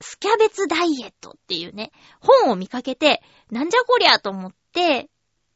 [0.00, 5.08] スキャベツダイエットっていうね、本を見かけて、なんじゃこりゃと思って、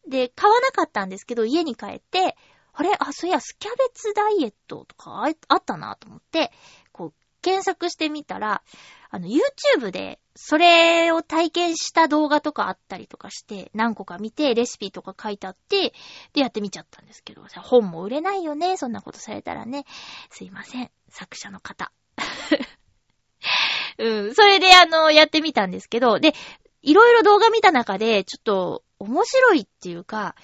[0.08, 2.36] で、買わなかったんですけど、家に帰って、
[2.72, 2.90] あれ？
[2.98, 6.52] あ、そういや、スキャベツダイエットとかああったなと思って、
[6.92, 8.62] こう、検索してみたら、
[9.10, 15.94] あの、YouTube で、それを体験した動画とかあったりとかして、何個か見て、レシピとか書いてあって、
[16.32, 19.84] で、やってみちゃったんですけど、本も売れないよね、そんなことされたらね。
[20.30, 21.92] すいません、作者の方。
[23.98, 26.34] うん、それであの、やってみたんですけど、で、
[26.82, 30.34] いろいろ動画見た中で、ちょっと、面白いっていうか、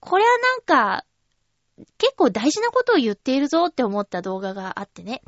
[0.00, 1.04] これはなんか、
[1.98, 5.22] 結構大事なことを言っているぞって思った動画があってね。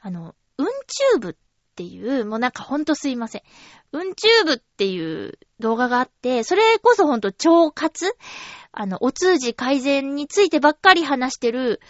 [0.00, 1.36] あの、うんチューブ
[1.72, 3.42] っていう、もうなんかほんとすいません。
[3.92, 8.14] うんチューブっていう動画があって、それこそほんと腸活？
[8.72, 11.80] あの、お通じ改善についてばっかり話してる、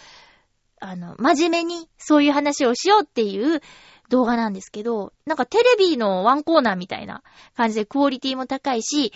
[0.79, 3.61] あの、真面目にそういう話をしようっていう
[4.09, 7.21] 動画なんですけど、なんかテレビのワンコーナーみたいな
[7.55, 9.11] 感じでクオリティも高いし、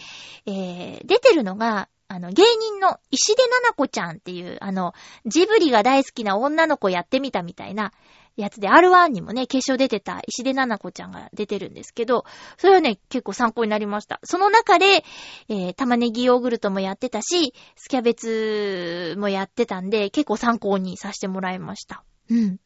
[0.46, 4.94] えー、出てるのが、あの、芸人の石出奈々子ちゃんっていう、あの、
[5.26, 7.92] ジブリが大好きな女の子やってみたみたいな、
[8.38, 12.24] やつで R1 にもね、決勝出てた石出奈々子ちゃんが出てるんですけど、
[12.58, 14.20] それはね、結構参考になりました。
[14.24, 15.04] その中で、
[15.50, 22.04] えー、玉ねぎヨーグルトもやってたし、スキャベツもやってたんで、結構参考にさせてもらいました。
[22.30, 22.60] うん。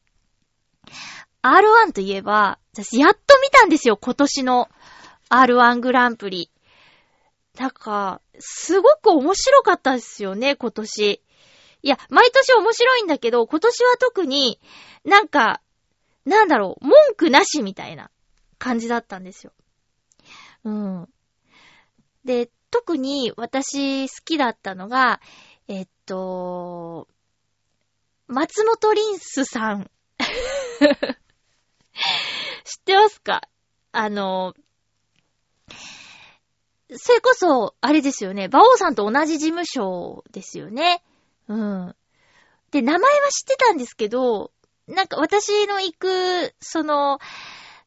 [1.41, 4.69] R1 といえば、私やっと見たんですよ、今年の
[5.29, 6.51] R1 グランプリ。
[7.57, 11.21] なんか、すごく面白かったですよね、今年。
[11.83, 14.59] いや、毎年面白いんだけど、今年は特に
[15.03, 15.61] なんか、
[16.25, 18.11] なんだろう、文句なしみたいな
[18.59, 19.53] 感じだったんですよ。
[20.63, 21.09] うん。
[22.23, 25.19] で、特に私好きだったのが、
[25.67, 27.07] えっと、
[28.27, 29.89] 松本リンスさん。
[32.63, 33.41] 知ってますか？
[33.91, 34.53] あの、
[36.95, 38.45] それこそ、あれですよね。
[38.45, 41.03] 馬王さんと同じ事務所ですよね。
[41.51, 41.95] うん。
[42.71, 44.51] で、名前は知ってたんですけど、
[44.87, 47.19] なんか私の行く、その、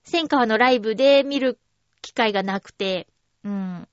[0.04, 1.58] 千川のライブで見る
[2.02, 3.08] 機会がなくて、
[3.42, 3.88] うん。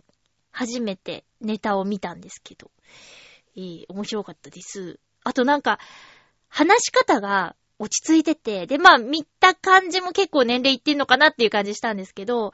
[0.51, 2.69] 初めてネタを見たんですけど、
[3.55, 4.99] えー、面白かったです。
[5.23, 5.79] あとなんか、
[6.49, 12.51] 話し方が落ち着いてて、で、まあ、見た感じも結構年齢いってんのかなっていう感じしたんですけど、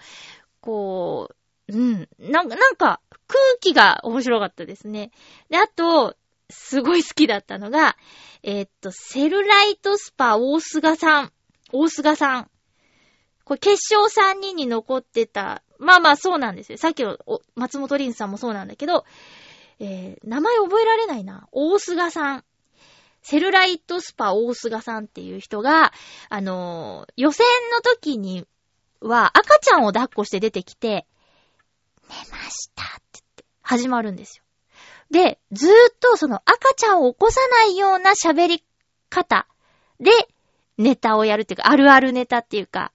[0.61, 1.29] こ
[1.67, 5.11] う、うん、なんか、なんか、空気が面白かったですね。
[5.49, 6.15] で、あと、
[6.49, 7.97] すごい好きだったのが、
[8.43, 11.31] えー、っと、セルライトスパ大須賀さん。
[11.71, 12.51] 大須賀さん。
[13.43, 15.63] これ決勝3人に残ってた。
[15.79, 16.77] まあまあそうなんですよ。
[16.77, 17.17] さっきの
[17.55, 19.05] 松本凛さんもそうなんだけど、
[19.79, 21.47] えー、名前覚えられないな。
[21.51, 22.43] 大須賀さん。
[23.21, 25.91] セルライトスパ大須賀さんっていう人が、
[26.29, 28.45] あのー、予選の時に
[29.01, 31.05] は赤ちゃんを抱っこして出てきて、
[32.09, 34.43] 寝ましたって言って始まるんですよ。
[35.11, 38.63] で、ずーっとその赤ちゃんを起こさないような喋り
[39.09, 39.47] 方
[39.99, 40.11] で
[40.77, 42.91] ネタをやるっていうか、あるあるネタっていうか、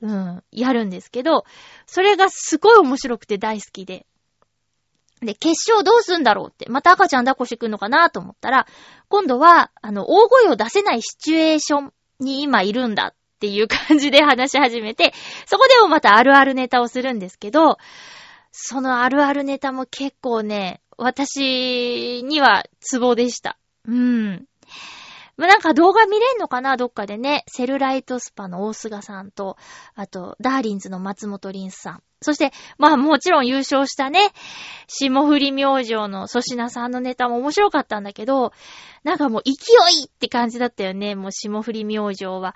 [0.00, 1.44] うん、やるんですけど、
[1.86, 4.06] それがすごい面白くて大好きで。
[5.20, 8.66] で、決勝どうすんだろうって、また赤ちゃん抱っこしてくんのかなと思ったら、
[9.08, 15.14] 今度は、あの、大声を出せないシチュエーションに今いるんだっていう感じで話し始めて、
[15.46, 17.78] そこでもまたあるあるネタをするんですけど、
[18.50, 23.58] そのあるあるネタも結構ね、私にはツボでした。
[23.86, 24.46] うん。
[25.36, 27.44] まなんか動画見れんのかなどっかでね。
[27.48, 29.56] セルライトスパの大須賀さんと、
[29.94, 32.02] あと、ダーリンズの松本リンスさん。
[32.20, 34.30] そして、まあもちろん優勝したね、
[34.86, 38.52] 霜降り明星の粗品さんのネタも面白かったんだけど、
[39.04, 41.14] なんかもう勢いって感じだったよね。
[41.14, 42.54] もう霜降り明星は。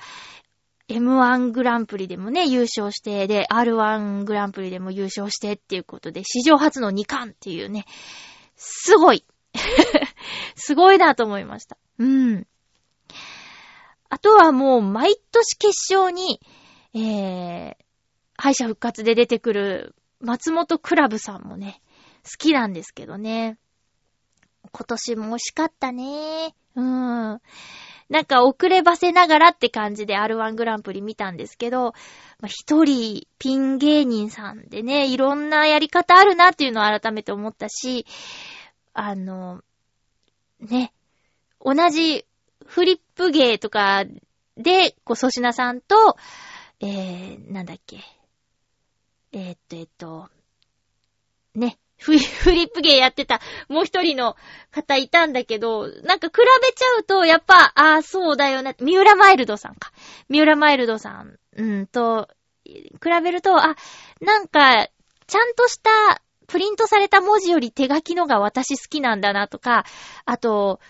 [0.88, 7.86] M1 グランプリでもね、優勝して、で、R1 グランプリでも優勝してっていうことで、史上初の2冠っていうね、
[8.56, 9.24] すごい
[10.54, 11.76] すごいなと思いました。
[11.98, 12.46] うん。
[14.08, 16.40] あとはもう、毎年決勝に、
[16.94, 17.76] えー、
[18.36, 21.80] 敗者復活で出てくる松本クラブさんもね、
[22.24, 23.58] 好きなんですけどね。
[24.72, 26.54] 今年も惜しかったね。
[26.74, 27.40] うん。
[28.08, 31.92] なんか遅ればせながらって感じで R1 グランプリ見たんですけど、
[32.40, 38.06] まあ、一人ピン芸人さんでね、いろんなやり方あるなっていうのを改めて思ったし、
[38.92, 39.62] あの、
[40.60, 40.92] ね、
[41.60, 42.24] 同じ
[42.64, 44.04] フリップ芸とか
[44.56, 46.16] で、こう、粗品さんと、
[46.80, 47.98] えー、なんだっけ。
[49.32, 50.30] えー、っと、えっと、
[51.54, 54.36] ね、 フリップ芸やってたもう一人の
[54.70, 59.92] 方いたんだけど、なんか比べちゃうと、やっぱ、ああ、そうだよな、三浦マイルドさんか。
[60.28, 62.28] 三浦マイルドさん、うんと、
[62.64, 62.90] 比
[63.22, 63.76] べると、あ、
[64.20, 64.88] なんか、
[65.26, 69.84] ちゃんとしたプリントされた文字より手書きのが私好きなんだなとか、
[70.24, 70.80] あと、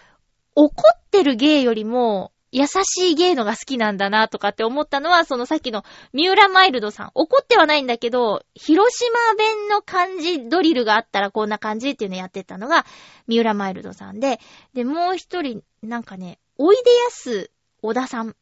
[0.55, 7.11] 怒ってる芸よりも、優しい芸のが好きなんだなとかって思ったのは、そのさっきの三浦マイルドさん。
[7.15, 12.87] 怒ってはないんだけど、広島弁の漢字ドリルがあったらこんな感じっていうのやってたのが、
[13.27, 14.41] 三浦マイルドさんで、
[14.75, 17.51] で、もう一人、なんかね、おいでやす
[17.83, 18.37] 小田さん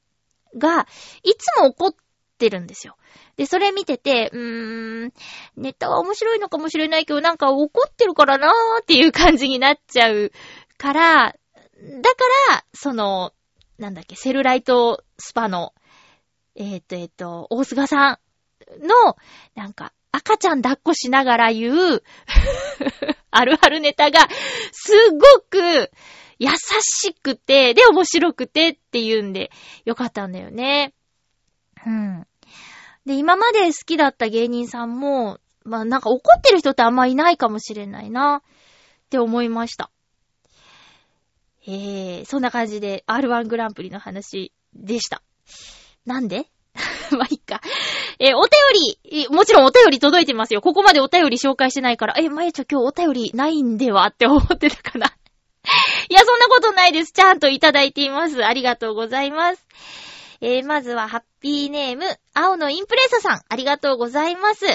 [0.57, 0.87] が、
[1.23, 1.95] いつも怒っ
[2.39, 2.97] てるんですよ。
[3.37, 5.13] で、それ見てて、うーん、
[5.57, 10.31] ネタは面白いのかもしれないけど、なんか怒ってるからなーっていう感じになっちゃう
[10.77, 11.35] から、
[12.01, 13.33] だから、その、
[13.79, 15.75] なんだっけ、セルライトスパの、
[16.55, 18.19] えっ、ー、と、えっ、ー、と、大菅さん
[18.87, 19.17] の、
[19.55, 22.05] なんか、赤ちゃん抱っこしながら言う
[23.33, 24.21] あるあるネタが、
[24.73, 25.19] すご
[25.51, 25.91] く
[26.39, 26.49] 優
[26.81, 29.51] しくて、で、面白くてっていうんで、
[29.85, 30.95] よかったんだよね。
[31.85, 32.27] うん。
[33.07, 38.43] で、今まで好きだった芸人さんも、まあなんか怒ってる人ってあんまいないかもしれないな、っ
[39.11, 39.91] て思いました。
[41.67, 45.23] えー、そんな感じで R1 グランプリの話でした。
[46.05, 46.47] なんで？
[47.17, 47.61] ま、いっか。
[48.19, 48.51] えーお便
[49.03, 50.61] り、えもちろんお便り届いてますよ。
[50.61, 55.07] ここまでお便り紹介してないから、え、まゆちょ今日お便りないんではって思ってたかな。
[56.11, 57.13] いや、そんなことないです。
[57.13, 58.45] ちゃんといただいています。
[58.45, 59.67] ありがとうございます。
[60.41, 62.05] えーまずは、ハッピーネーム、
[62.35, 64.67] 青のインプレッサさん、ありがとうございます。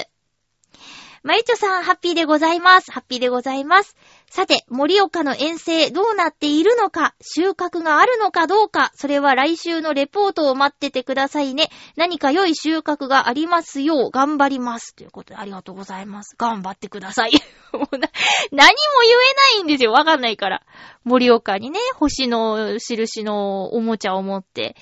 [1.22, 2.90] まゆちょさん、ハッピーでございます。
[2.90, 3.94] ハッピーでございます。
[4.30, 11.68] さて、盛岡の遠征どうなっているのか、収穫があるのかどうか、それは来週のレポートを待っててくださいね。
[11.94, 14.94] 何か良い収穫がありますよう頑張ります。
[14.94, 16.36] ということで、ありがとうございます。
[16.38, 17.32] 頑張ってください。
[17.72, 19.92] 何も言えないんですよ。
[19.92, 20.62] わかんないから。
[21.04, 24.74] 盛岡にね、星の印のおもちゃを持って、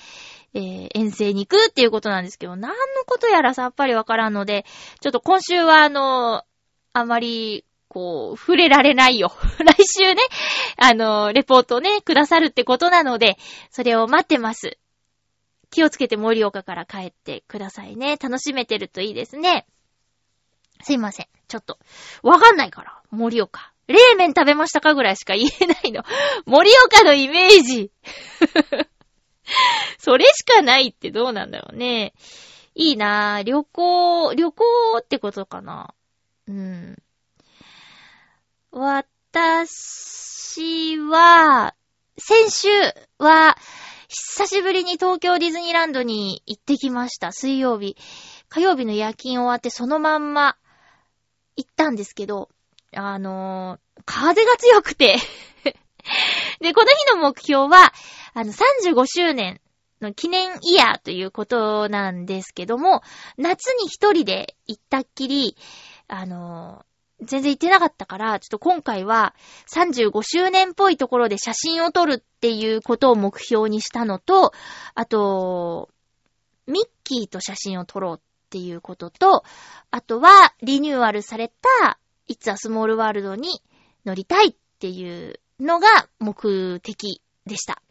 [0.53, 2.75] えー遠征に行くっていうことなんですけど、何の
[3.05, 4.65] ことやらさっぱりわからんので、
[4.99, 6.43] ちょっと今週はあの、
[6.93, 9.31] あまり、こう、触れられないよ。
[9.59, 10.21] 来週ね、
[10.77, 13.37] あの、レポートね、くださるってことなので、
[13.71, 14.77] それを待ってます。
[15.71, 18.17] 気をつけて盛岡から帰ってくださいね。
[18.17, 19.65] 楽しめてるといいですね。
[20.81, 21.27] すいません。
[21.47, 21.77] ちょっと、
[22.23, 23.73] わかんないから、盛岡。
[23.87, 26.03] 冷麺食べましたかぐらいしか言えないの。
[26.45, 27.91] 盛岡のイメージ。
[29.97, 32.13] それしかないってどうなんだろうね。
[32.75, 33.43] いいなぁ。
[33.43, 34.65] 旅行、旅行
[34.97, 35.93] ってことかな。
[36.47, 36.97] うん。
[38.71, 41.75] 私は、
[42.17, 42.67] 先週
[43.17, 43.57] は、
[44.07, 47.31] 久しぶりに東京ディズニーランドに行ってきました。
[47.31, 47.95] 水曜日。
[48.47, 50.57] 火曜日の夜勤終わってそのまんま
[51.55, 52.49] 行ったんですけど、
[52.95, 55.17] あのー風が強くて。
[56.61, 57.93] で、この日の目標は、
[58.33, 59.61] あの、35周年
[60.01, 63.01] の記念イヤーということなんですけども、
[63.37, 65.55] 夏に一人で行ったっきり、
[66.07, 66.83] あの
[67.21, 69.35] 全然行ってなかったから、ちょっと今回は
[69.73, 74.53] 35周年っぽいところで写真を撮るっていうことを目標にしたのと、
[74.95, 75.89] あと、
[76.65, 79.43] ミッキーと写真を撮ろうっていうことと、
[79.91, 81.49] あとはリニューアルされ
[81.81, 83.61] た It's a Small World に
[84.05, 85.87] 乗りたいっていうのが
[86.19, 87.81] 目的でした。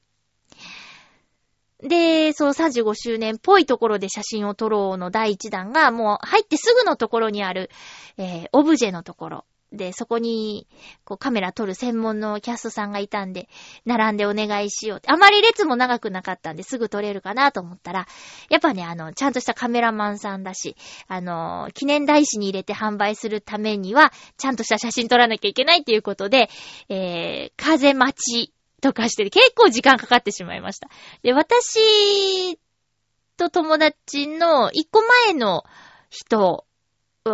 [1.81, 7.71] で、その35周年っぽいところで写真を撮ろうの第一弾が、もう入ってすぐのところにある、
[8.17, 9.45] えーオブジェのところ。
[9.73, 10.67] で、そこに、
[11.05, 13.49] こうカメラ撮る専門のキャストさんがいたんで、
[13.85, 15.11] 並んでお願いしようって。
[15.11, 18.07] あまり列も長くなかったんですぐ撮れるかなと思ったら、
[18.49, 26.49] やっぱね、あの、ちゃんとしたカメラマンさんだし、あの、記念台紙に入れて販売するためには、ちゃんとした写真撮らなきゃいけないっていうことで、
[26.89, 30.89] えー、風待ちとかして結構時間かかってしまいました。
[31.23, 32.59] で、私
[33.37, 35.65] と友達の一個前の
[36.11, 36.65] 人、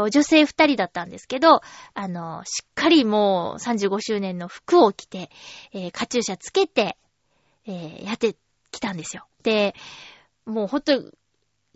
[0.02, 1.60] 女性二人だったんですけど、
[1.94, 5.30] あの、しっかりもう35周年の服を着て、
[5.72, 6.96] えーカチューシャつけて、
[7.66, 8.36] えーやって
[8.70, 9.26] きたんですよ。
[9.42, 9.74] で、
[10.46, 11.12] もうほんと、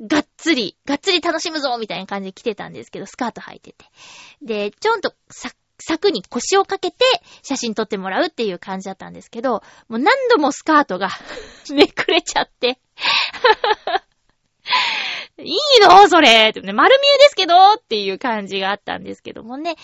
[0.01, 3.85] がっつり、がっつり楽しむぞみたいな感じで着てたんですけど、スカート履いてて。
[4.43, 5.51] で、ちょんとさ、
[5.81, 7.05] 柵に腰をかけて
[7.43, 11.09] 写真撮ってもらうっていう感じだったんですけど、もう何度もスカートが
[11.73, 12.79] めくれちゃって。
[15.39, 16.09] いいの？
[16.09, 17.55] それってね、丸見えですけど？
[17.75, 19.77] っていう感じがあったんですけどもね。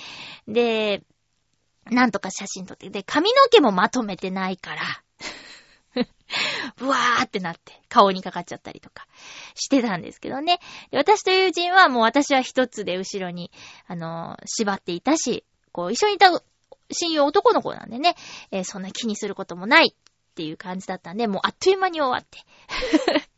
[0.48, 1.02] で、
[1.86, 2.90] なんとか写真撮って。
[2.90, 4.82] で、髪の毛もまとめてないから。
[6.76, 9.06] ブワーってなって、顔にかかっちゃったりとか
[9.54, 10.58] してたんですけどね。
[10.90, 13.52] で私と友人はもう私は一つで後ろに、
[13.86, 16.30] あのー縛っていたし、こう一緒にいた
[16.90, 18.16] 親友男の子なんでね、
[18.50, 22.40] えーそんな気にすることもないっていう感じだったんで、もうあっという間に終わって。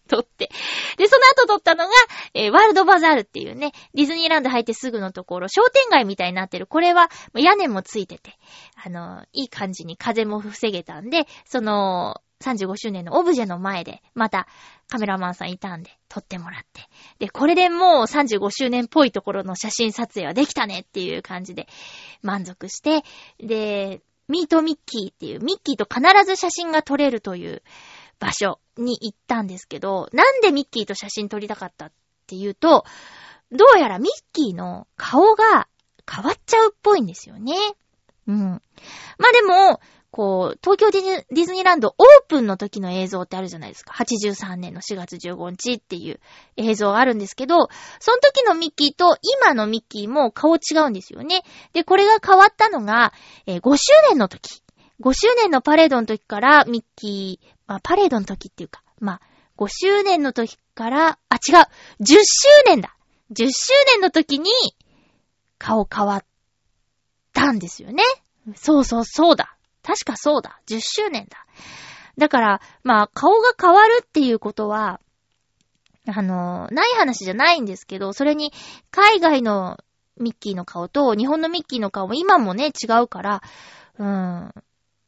[0.06, 0.50] 撮って。
[0.96, 1.92] で、その後撮ったのが、
[2.34, 6.66] えーワールドバザールっていうね、ディズニーランド入ってすぐのところ、商店街みたいになってる。
[6.66, 8.38] これは、屋根もついてて、
[8.82, 14.46] あの、いい感じに風も防げたんで、その、35周年のオブジェの前で、また
[14.88, 16.82] カメラマンさんいたんで、撮ってもらって。
[17.18, 21.66] で、これでもう35周年っぽいところの写真撮影はできたねっていう感じで
[22.22, 23.04] 満足して、
[23.40, 27.62] で、ミートミッキーっていう、ミッキーと必ず写真が撮れるという
[28.18, 31.92] 場所に行ったんですけど、なんでミッキーと写真撮りたかったっ
[32.26, 32.84] ていうと、
[33.52, 35.68] どうやらミッキーの顔が
[36.10, 37.54] 変わっちゃうっぽいんですよね。
[38.26, 38.38] うん。
[38.38, 38.58] ま
[39.28, 43.92] あでも、こう、東京ディズニーランドオープンの時の映像ってあるじゃないですか。
[43.92, 46.20] 83年の4月15日っていう
[46.56, 47.68] 映像があるんですけど、
[48.00, 51.42] その時のミッキーと今のミッキーも顔違うんですよね。
[51.74, 53.12] で、これが変わったのが、
[53.46, 54.62] えー5周年の時。
[55.00, 59.20] 5周年のパレードの時からミッキー、まあ、パレードの時っていうか、まあ、
[59.58, 62.22] 5周年の時から、あ、違う !10 周
[62.66, 62.96] 年だ
[63.32, 64.50] !10 周年の時に、
[65.58, 66.24] 顔変わっ
[67.32, 68.02] たんですよね。
[68.54, 69.56] そうそうそうだ。
[69.82, 70.60] 確かそうだ。
[70.68, 71.46] 10周年だ。
[72.18, 75.00] だから、まあ、顔が変わるっていうことは、
[76.06, 78.52] あの、ない話じゃないんですけど、それに、
[78.90, 79.78] 海外の
[80.18, 83.42] ミッキーの顔と日本のミッキーの顔も今もね、違うから、
[83.98, 84.52] うん。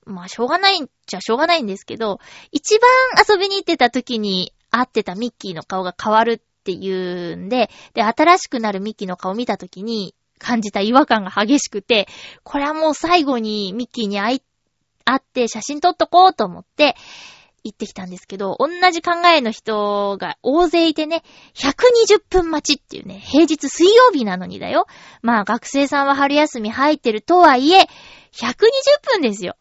[0.09, 2.19] まあ、しょうがないんじゃしょうがないんですけど、
[2.51, 2.91] 一番
[3.29, 12.09] 遊びに行ってた時に会ってたミッキーの顔が変わるっていうんで、で、新しくなるミッキーの顔を見た時に感じた違和感が激しくて、
[12.43, 14.43] これはもう最後にミッキーに会い、
[15.05, 16.97] 会って写真撮っとこうと思って、
[17.65, 21.23] 行ってきたんですけど、同じ考えの人が大勢いてね、
[21.55, 24.87] 120分待ちっていうね、平日水曜日なのにだよ。
[25.23, 27.89] まあ学生さんは春休み入ってるとはいえ、
[28.33, 28.49] 120
[29.15, 29.57] 分ですよ。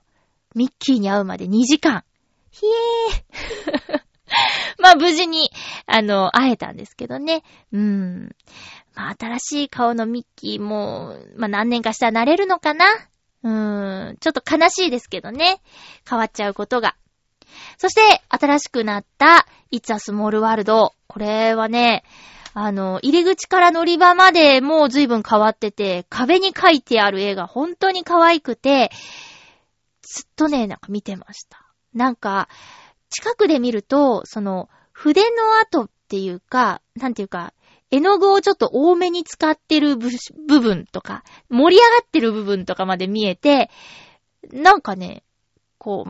[0.57, 2.03] ミッキーに会うまで2時間。
[2.49, 4.01] ひえー。
[4.81, 5.51] まあ無事に、
[5.85, 7.43] あの、会えたんですけどね。
[7.71, 8.35] うーん。
[8.95, 12.85] まあ新しい顔のミッキーも、まあ何年かしたら慣れるのかな
[13.43, 14.17] うーん。
[14.17, 15.61] ちょっと悲しいですけどね。
[16.09, 16.95] 変わっちゃうことが。
[17.77, 20.91] そして、新しくなった、It's a Small World。
[21.07, 22.03] これはね、
[22.55, 28.89] あの、入り口から乗り場までもう随分変わってて、壁に書いてある絵が本当に可愛くて、
[30.07, 31.65] ずっとね、なんか見てました。
[31.93, 32.47] なんか、
[33.09, 37.53] 近くで見ると、その、筆の跡っていうか、なんていうか、
[37.91, 40.09] 絵の具をちょっと多めに使ってる部
[40.59, 43.69] 分とか、盛り上がってる部分とかまで見えて、
[44.51, 45.23] なんかね、
[45.77, 46.05] こ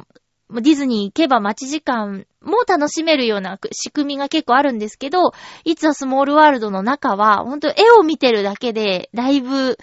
[0.49, 5.31] う、ディズニー行けば待ち時間も楽しめるような仕組みが結構あるんですけど、
[5.65, 9.77] いつはスモールワールドの中は、ほんと絵を見てるだけで、だいぶ、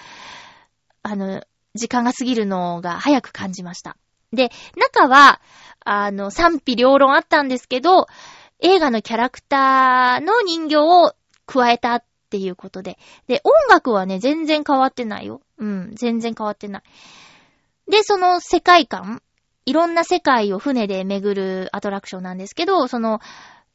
[1.02, 1.42] あの、
[1.74, 3.96] 時間が過ぎるのが早く感じました。
[4.34, 5.40] で、中は、
[5.84, 8.06] あの、賛否両論あったんですけど、
[8.60, 11.14] 映画のキャラクターの人形を
[11.46, 12.98] 加えたっていうことで。
[13.26, 15.40] で、音楽はね、全然変わってないよ。
[15.58, 16.82] うん、全然変わってない。
[17.90, 19.22] で、その世界観、
[19.66, 23.20] いろんな世界を船で巡るアトラクションなんですけど、その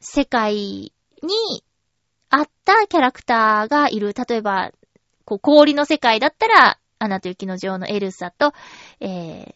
[0.00, 1.64] 世界に
[2.28, 4.14] 合ったキャラクターがいる。
[4.14, 4.72] 例えば、
[5.24, 8.52] こう氷の世界だったら、アナと雪の女王のエルサと、
[9.00, 9.54] えー、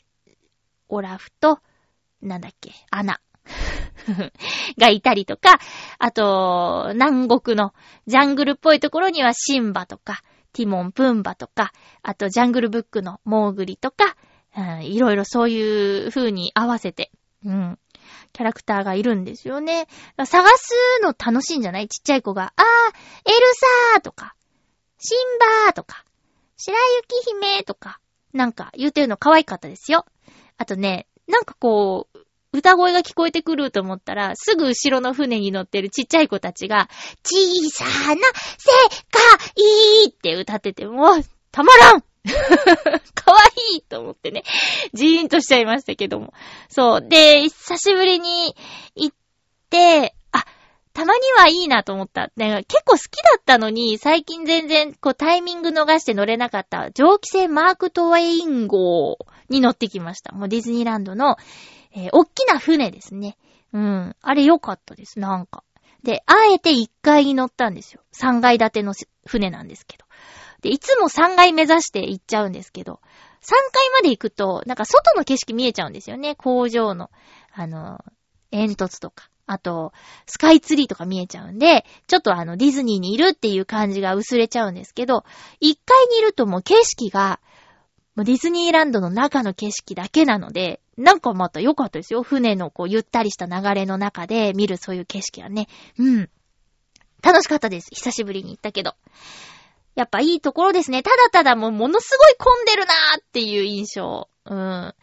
[0.95, 1.59] オラフと、
[2.23, 3.21] なんだっけ、アナ。
[4.79, 5.59] がいたりとか、
[5.99, 7.75] あと、南国の
[8.07, 10.23] ジャングルっぽいところにはシンバとか、
[10.53, 11.73] ティモン、プンバとか、
[12.03, 14.17] あとジャングルブックのモーグリとか、
[14.57, 17.11] うん、いろいろそういう風に合わせて、
[17.45, 17.79] うん、
[18.33, 19.89] キャラクターがいるんですよね。
[20.17, 21.89] 探すの楽しいんじゃない？
[21.89, 23.47] ちっちゃい子が、あー、エル
[23.93, 24.35] サーとか、
[24.99, 26.05] シンバーとか、
[26.57, 28.01] 白雪姫とか、
[28.33, 30.07] なんか言うてるの可愛かったですよ。
[30.59, 32.19] あとね、なんかこう、
[32.53, 36.89] 歌声が聞こえてくると思ったら、すぐ後ろの船に乗ってるちっちゃい子たちが、
[37.25, 38.19] 小さな世
[39.11, 41.09] 界って歌ってて、も、
[41.51, 42.01] たまらん
[43.15, 43.39] かわ
[43.73, 44.45] いいと思ってね、
[44.93, 46.33] じーんとしちゃいましたけども。
[46.69, 47.09] そう。
[47.09, 48.55] で、久しぶりに
[48.95, 49.17] 行っ
[49.69, 50.15] て、
[50.95, 52.31] たまにはいいなと思った。
[52.37, 59.19] 結構好きだったのに、最近全然こうタイミング逃して乗れなかった蒸気船マークトウェイン号
[59.49, 60.33] に乗ってきました。
[60.33, 61.37] もうディズニーランドの、
[61.95, 63.37] えー、おっきな船ですね。
[63.73, 64.17] うん。
[64.23, 65.65] あれ良かったです、なんか。
[66.05, 68.01] で、あえて1階に乗ったんですよ。
[68.13, 68.95] 3階建ての
[69.27, 70.05] 船なんですけど。
[70.61, 73.01] で、いつも3階目指して行っちゃうんですけど、
[73.43, 76.37] 3階まで行くと、なんか外の景色見えちゃうんですよね。
[76.37, 77.11] 工場の、
[77.53, 77.99] あの、
[78.53, 79.29] 煙突とか。
[79.47, 79.93] あと、
[80.27, 85.25] スカイツリーとか見えちゃうんで、ちょっとあの、ディズニーにいるっていう感じが薄れちゃうんですけど、
[85.61, 87.41] 1階にいるともう景色が、
[88.15, 92.23] もうディズニーランドの中の景色だけなので、なんかまた良かったですよ。
[92.23, 95.67] 船のこうゆったりした流れの中で見るそういう景色はね。
[95.99, 96.31] うん。
[97.23, 97.89] 楽しかったです。
[97.93, 98.95] 久しぶりに行ったけど。
[99.95, 101.03] やっぱいいところですね。
[101.03, 104.29] ただただもうものすごい混んでるなーっていう印象。
[104.47, 104.95] うん。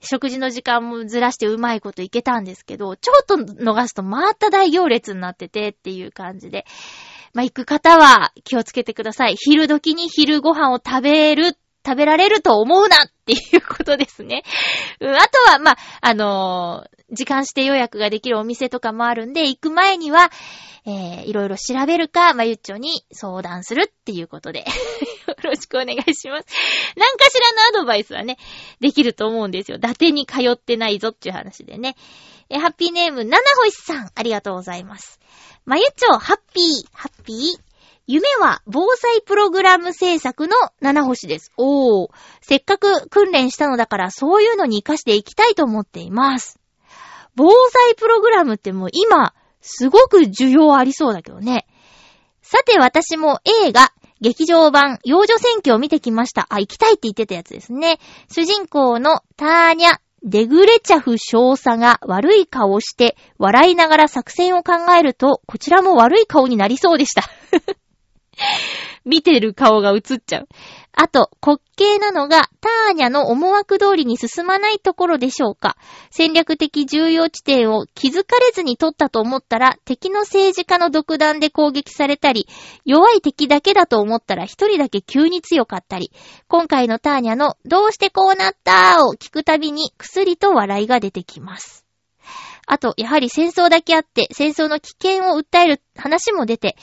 [0.00, 6.66] 食事の時間もずらしてうまいこといけたんですけど、ちょっと逃すとまた大行列になっててっていう感じで。
[7.34, 9.36] まあ、行く方は気をつけてください。
[9.36, 14.42] 昼時に昼ご飯を食べる食べられると思うなっていうことですね。
[15.00, 20.30] うん、あとは、まあ、あのー、時間指定予約ができるお店とかもあるんで、行く前には、
[20.86, 24.60] えー、いろいろ調べるか、まゆっちょに相談するっていうことで
[25.28, 26.46] よろしくお願いします。
[26.96, 28.38] 何かしらのアドバイスはね、
[28.80, 29.76] できると思うんですよ。
[29.76, 31.96] 伊達に通ってないぞっていう話でね。
[32.48, 35.20] えハッピーネーム、七星さん、ありがとうございます。
[35.64, 37.71] まゆっちょ、ハッピー、ハッピー、
[38.12, 41.50] 夢は防災プログラム制作の七星です。
[41.56, 42.10] おー。
[42.42, 46.58] せっかく訓練したのだからそういうのに活かしていきたいと思っています。
[47.36, 49.32] 防災プログラムってもう今、
[49.62, 51.66] すごく需要ありそうだけどね。
[52.42, 56.46] さて私も映画、劇場版、幼女選挙を見てきました。
[56.50, 57.98] あ、行きたいって言ってたやつですね。
[58.30, 67.22] 主人公のターニャ、デグレチャフ少佐が悪い顔をして笑いながら作戦を考えると、こちらも悪い顔になりそうでした。
[69.04, 70.48] 見てる顔が映っちゃう。
[70.94, 75.76] あと、滑稽なのが、ターニャの思惑通りに進まないところでしょうか。
[76.10, 82.46] 戦略的重要地点を気づかれずに取ったと思ったら、敵の政治家の独断で攻撃されたり、
[82.84, 86.12] 弱い敵だけだと思ったら一人だけ急に強かったり、
[86.46, 91.86] 今回のターニャのどうしてこうなったを聞くたびに薬と笑いが出てきます。
[92.66, 96.76] あと、やはり戦争だけあって、戦争の危険を訴える話も出て、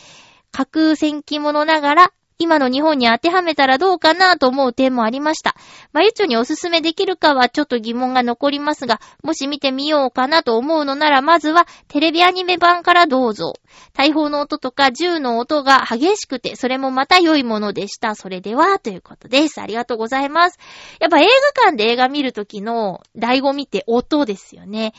[0.52, 5.58] 架空戦記物ながら、今の日本に当てはめたらどうかなと思う点もありました。
[5.91, 13.56] まゆちょにおすすめできるかはちょっと疑問が残りますが、もし見てみようかなと思うのなら、まずはテレビアニメ版からどうぞ。
[13.93, 18.16] 大砲の音とか銃の音が激しくて、それもまた良いものでした。
[18.16, 19.60] それでは、ということです。
[19.60, 20.60] ありがとうございます。
[21.02, 24.93] やっぱ映画館で映画見るときの醍醐味って音ですよね。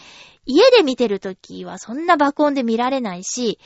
[0.47, 3.59] 家で見てるときはそんな爆音で見られないし、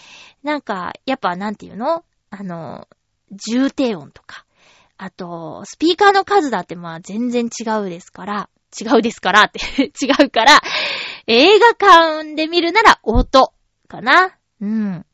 [0.42, 2.04] なんか、やっぱなんていうの？
[2.30, 2.88] あの、
[3.30, 4.44] 重低音とか。
[4.96, 8.48] あと、スピーカーの数だってまあ全然違うですから、
[8.80, 10.60] 違うですからって 違うから、
[11.26, 13.52] 映画館で見るなら音
[13.88, 14.36] かな。
[14.60, 15.06] うん。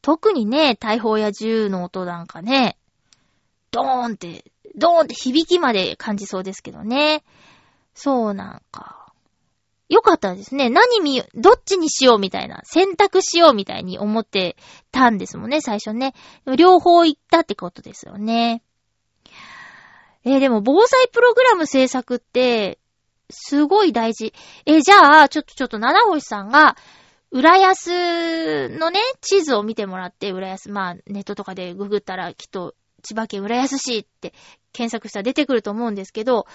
[0.00, 2.76] 特にね、大砲や銃の音なんかね、
[3.70, 4.44] ドーンって、
[4.74, 7.24] ドーンって響きまで感じそうですけどね。
[7.94, 9.01] そうなんか。
[9.92, 10.70] よかったですね。
[10.70, 14.56] 何見、どっちにしようみたいな、選択しようみたいに思って
[14.90, 16.14] たんですもんね、最初ね。
[16.56, 18.62] 両方行ったってことですよね。
[20.24, 22.78] えーでも防災プログラム制作って、
[23.28, 24.32] すごい大事。
[24.64, 26.74] えーじゃあ、ちょっとちょっと七星さんが、
[27.30, 34.32] 浦安のね、地図を見てもらって、浦安、まあ、ネットとかでググったらきっと、千葉県浦安市って
[34.72, 36.46] 検索したら出てくると思うんですけど、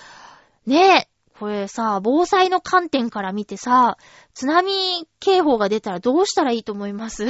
[0.65, 1.09] ねえ、
[1.39, 3.97] これさ、防災の観点から見てさ、
[4.33, 7.25] 津波警報が出たらどうしたらいいと思います？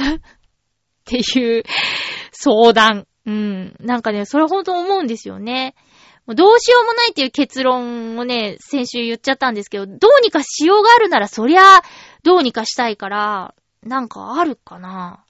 [1.04, 1.62] ていう
[2.32, 3.06] 相談。
[3.26, 3.76] うん。
[3.80, 5.74] なんかね、それほんと思うんですよね。
[6.26, 11.62] もうどうしようもないっていう結論をね、先週言っちゃったんですけど、どうにかしようがあるならそりゃ、
[12.22, 15.24] どうにかしたいから、なんかあるかな。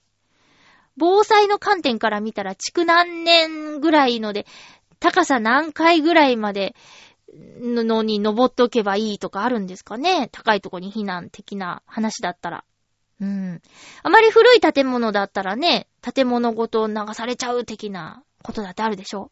[0.97, 4.47] 防災の観点から見たら、築何年ぐらいので、
[4.99, 6.75] 高さ何回ぐらいまで
[7.35, 10.29] のに登っておけばいいとかあるんですかね？
[10.33, 12.65] 高いとこに避難的な話だったら。
[13.21, 13.61] うん。
[14.03, 19.31] あまり古い建物だったらね、建物ごと流されちゃう的なことだってあるでしょ？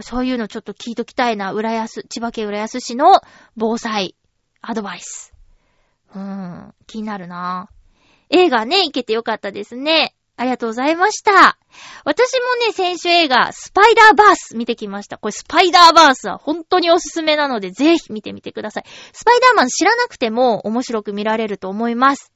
[0.00, 1.52] そういうのちょっと聞いときたいな。
[1.52, 3.22] 浦安、千葉県浦安市の
[3.56, 4.14] 防災
[4.60, 5.32] アドバイス。
[6.14, 6.74] うん。
[6.86, 7.70] 気になるな
[8.28, 10.14] 映画ね、行けてよかったですね。
[10.36, 11.58] ありがとうございました。
[12.04, 15.18] 私もね、先週映画、スパイダーバース見てきました。
[15.18, 18.84] これスパイダーバースは本当におすすめなので、ぜひ見てみてください。
[19.12, 22.32] スパイダーマン知らなくても面白く見られると思います。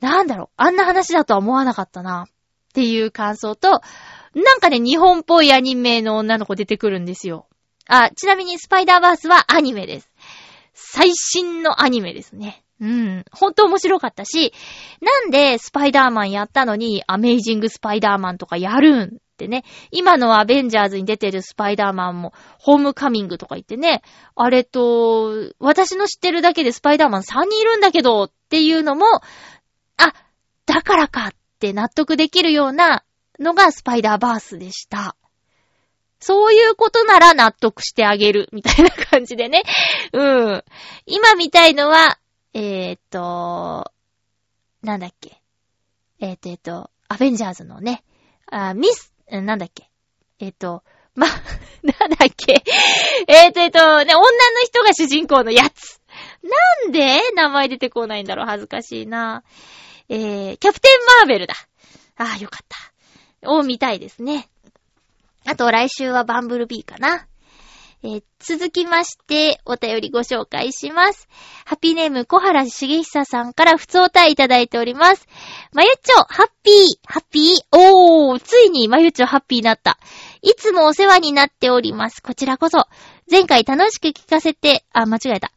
[0.00, 2.26] なんだろう、あんな話だとは思わなかったな。
[2.28, 3.80] っていう感想と、
[4.34, 7.46] なんかね、日本っぽいアニメの女の子出てくるんですよ。
[7.88, 10.10] あ、ちなみにスパイダーバースはアニメです。
[10.74, 12.62] 最新のアニメですね。
[12.80, 13.24] うん。
[13.32, 14.52] ほんと面白かったし、
[15.00, 19.08] なんでスパイダーマンやったのに、アメイジングスパイダーマンとかやるんっ
[19.38, 19.64] てね。
[19.90, 24.02] 今のアベンジャーズに出てるスパイダーマンも、ホームカミングとか言ってね。
[24.34, 29.06] あれと、私の知ってるだけでスパイダーマン3人いるんだけど、っていうのも、
[29.96, 30.12] あ、
[30.66, 33.04] だからかって納得できるような
[33.38, 35.16] のがスパイダーバースでした。
[36.20, 39.62] そういうことなら納得してあげる、みたいな感じでね。
[40.12, 40.64] うん。
[41.06, 42.18] 今見たいのは、
[42.54, 43.92] えー、っと、
[44.82, 45.40] なんだっけ。
[46.20, 48.04] えー、っと、えー、っと、アベンジャーズのね、
[48.50, 49.90] あミス、なんだっけ。
[50.38, 50.82] え、っと、
[51.14, 51.26] ま、
[51.82, 52.62] なんだっけ。
[53.26, 54.28] え、っと、え、っと、ね、女の
[54.64, 56.00] 人が主人公のやつ。
[56.42, 59.42] なんで名前出てこないんだろう恥ずかしいな。
[60.08, 61.54] えー、キャプテンマーベルだ。
[62.16, 62.66] ああ、よかっ
[63.42, 63.50] た。
[63.50, 64.48] を見たいですね。
[65.44, 67.26] あと来週はバンブルビーかな。
[68.02, 71.28] えー続きまして、お便りご紹介します。
[71.64, 75.26] ハッピーネーム、小原茂久さんから普通お便りいただいております。
[75.72, 76.74] まゆっちょ、ハッピー、
[77.04, 79.98] ハッピー、おー、ついにまゆっちょハッピーになった。
[80.42, 82.22] いつもお世話になっております。
[82.22, 82.86] こちらこそ。
[83.28, 85.50] 前回楽しく聞かせて、あ、間違えた。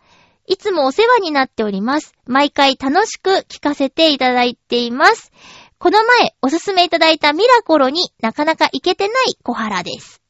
[0.47, 2.13] いつもお世話になっております。
[2.25, 5.31] 毎回楽しく聞かせていただいています。
[5.77, 10.20] この前、おすすめいただいたミラコロになかなか行けてない小原です。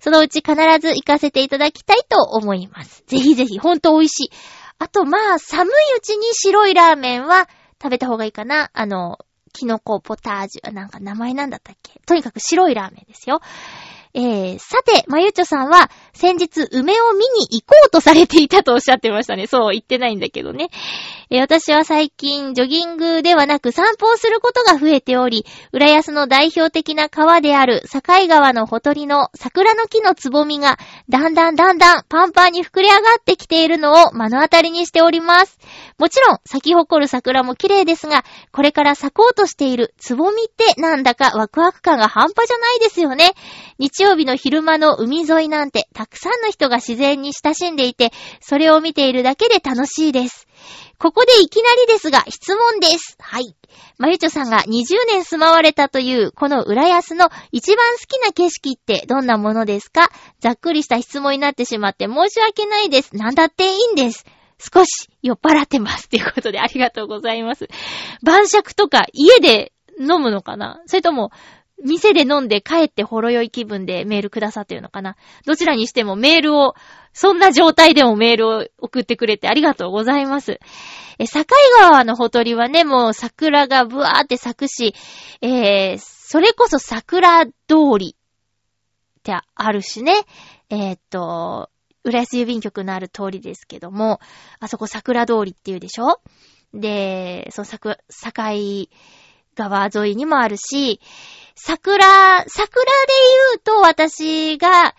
[0.00, 3.04] そのうち必ず行かせていただきたいと思います。
[3.06, 4.30] ぜひぜひ、ほんと美味しい。
[4.78, 7.48] あと、まあ、寒いうちに白いラーメンは
[7.80, 8.70] 食べた方がいいかな。
[8.72, 9.18] あの、
[9.52, 13.40] キノコポタージュ、なんか名前なんだったっけとにかく白いラーメンですよ。
[14.14, 19.46] えー、さて、まゆちょさんは、先日、梅を見に行こうとされていたとおっしゃってましたね。
[19.46, 20.68] そう、言ってないんだけどね。
[21.30, 35.58] えー、私は最近、ジョギングではなく散歩をすることが増えており、浦安の代表的な川である、境川のほとりの桜の木のつぼみが、だんだんだんだんパンパンに膨れ上がってきているのを目の当たりにしております。
[35.96, 43.30] もちろん、咲き誇る桜も綺麗ですが、これから咲こうとしているつぼみってなんだかワクワク感が半端じゃないですよね。
[43.78, 50.46] 日曜日の昼間の海沿いなんてたくさんの人が自然に親しんでいて、それを見ているだけで楽しいです。
[50.98, 53.16] ここでいきなりですが、質問です。
[53.18, 53.56] はい。
[53.98, 54.68] まゆちょさんが20
[55.08, 60.10] 年住まわれたという、この浦安の一番好きな景色ってどんなものですか？
[60.38, 63.16] ざっくりした質問になってしまって申し訳ないです。
[63.16, 64.24] なんだっていいんです。
[64.58, 66.08] 少し酔っ払ってます。
[66.08, 67.66] ということでありがとうございます。
[68.24, 70.80] 晩酌とか家で飲むのかな？
[70.86, 71.32] それとも、
[71.84, 75.16] 店で飲んで帰ってほろ酔い気分でメールくださってるのかな
[75.46, 76.74] どちらにしてもメールを、
[77.12, 80.60] そんな状態でもメールを送ってくれてありがとうございます。
[81.18, 81.44] え、境
[81.80, 84.94] 川のほとりはね、もう桜がブワーって咲くし、
[85.40, 87.52] えー、それこそ桜通
[87.98, 90.14] りってあるしね。
[90.70, 91.68] えー、っと、
[92.04, 94.20] 浦安郵便局のある通りですけども、
[94.58, 96.20] あそこ桜通りって言うでしょ？
[96.72, 98.88] で、そう、桜、境
[99.54, 101.00] 川沿いにもあるし、
[101.54, 102.88] 桜、桜で
[103.52, 104.94] 言うと私が、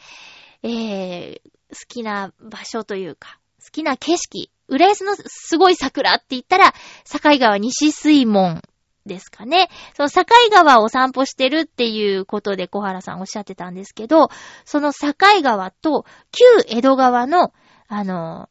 [0.64, 6.74] えー、好きな場所というか、好きな景色、浦安のすごい桜って言ったら、
[7.06, 8.62] 境川西水門
[9.06, 9.70] ですかね。
[9.96, 14.30] その境川を散歩してるっていうことで小原さんおっしゃってたんですけど、
[14.66, 16.46] その境川と旧
[16.78, 17.54] 江戸川の、
[17.88, 18.50] あの、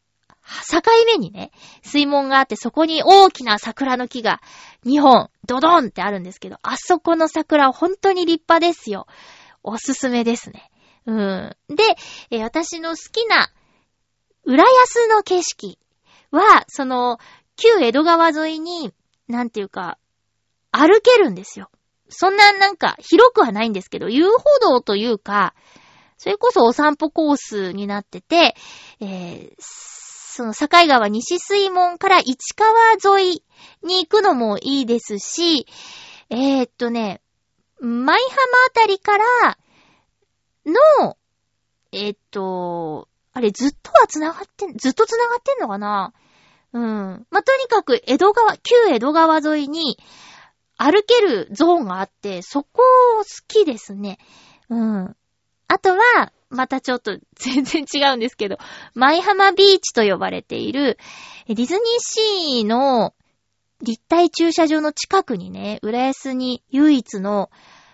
[0.70, 4.40] 境目にね、水門があってそこに大きな桜の木が
[4.84, 9.06] 2本ドドンってあるんですけど、あそこの桜本当に立派ですよ。
[9.62, 10.70] おすすめですね。
[11.06, 11.56] うん。
[11.68, 13.50] で、私の好きな
[14.44, 15.78] 浦安の景色
[16.30, 17.18] は、その、
[17.56, 18.92] 旧江戸川沿いに、
[19.28, 19.98] なんていうか、
[20.72, 21.70] 歩けるんですよ。
[22.08, 25.54] そんななんか広くはないんですけど、遊歩道というか、
[26.18, 28.54] それこそお散歩コースになってて、
[29.00, 29.54] えー、
[30.34, 32.72] その境川西水門から市川
[33.18, 33.44] 沿い
[33.82, 35.66] に行くのもいいですし、
[36.30, 37.20] えー、っとね、
[37.78, 38.18] 舞浜あ
[38.72, 39.24] たりから
[40.64, 41.18] の、
[41.92, 46.14] えー、っと、あれずっとは繋がってん、ずっと繋がってんのかな？
[46.72, 47.26] うん。
[47.30, 49.98] まあ、とにかく江戸川、旧江戸川沿いに
[50.78, 52.80] 歩けるゾーンがあって、そこ
[53.18, 54.18] 好きですね。
[54.70, 55.16] うん。
[55.72, 58.58] あとは、またちょっと全然違うんですけど、
[58.94, 60.98] 舞浜ビーチと呼ばれている、
[61.48, 63.14] ディズニーシーの
[63.80, 67.50] 立体駐車場の近くにね、浦安に唯一の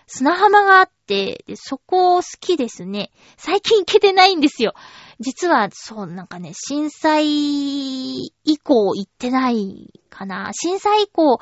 [0.07, 3.11] 砂浜があって、そこ好きですね。
[3.37, 4.73] 最近行けてないんですよ。
[5.21, 10.51] 実は、そう、なんかね、震災以降行ってないかな。
[10.51, 11.39] 震災以降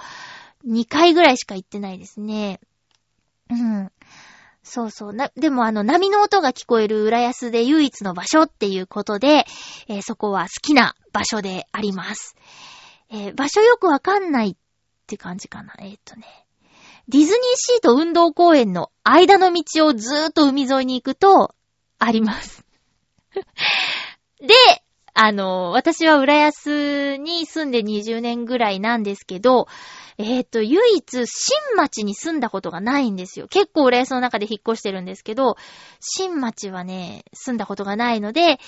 [0.68, 2.60] 2回ぐらいしか行ってないですね。
[3.50, 3.92] うん。
[4.68, 5.14] そうそう。
[5.14, 9.46] な、でもあの、波の音が聞こえる浦安で唯一の場所っていうことで、
[9.88, 12.36] えー、そこは好きな場所であります。
[13.10, 14.56] えー、場所よくわかんないっ
[15.08, 15.74] て感じかな。
[15.80, 16.26] えー、っとね。
[17.08, 21.56] ディズニーシーと運動公園の間の道をずーっと海沿いに行くと、
[22.00, 22.66] あります。
[24.40, 24.54] で、
[25.20, 29.68] あの、私は浦安に住んで20年ぐらいなんですけど、
[30.20, 33.48] えっ、ー、と、唯一、新町に住んだことがないんですよ。
[33.48, 35.58] 結構浦安の中で引っ越してるんですけど、
[36.00, 38.60] 新町はね、住んだことがないので、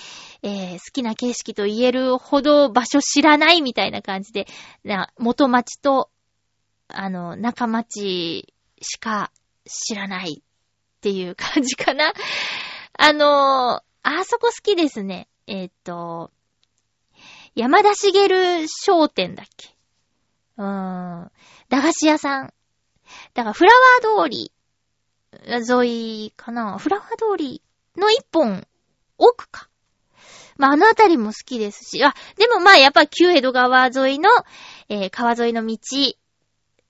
[0.42, 4.48] えー、好きな景色と言えるほど場所知らないみたいな感じで、
[5.20, 6.10] 元町と、
[6.88, 9.30] あの、中町しか
[9.66, 12.12] 知らないっていう感じかな。
[12.94, 15.28] あのあそこ好きですね。
[15.46, 16.32] えっ、ー、と、
[17.54, 19.74] 山田茂商店だっけ？
[20.56, 21.30] うーん。
[21.68, 22.54] 駄菓子屋さん。
[23.34, 24.52] だから、フラワー通り
[25.46, 26.78] 沿いかな。
[26.78, 27.62] フラワー通り
[27.96, 28.66] の一本
[29.18, 29.68] 奥か。
[30.56, 34.28] まあ、あのあたりも好きですし、あ、でもまあ、やっぱ旧江戸川沿いの、
[34.88, 35.78] えー、川沿いの道、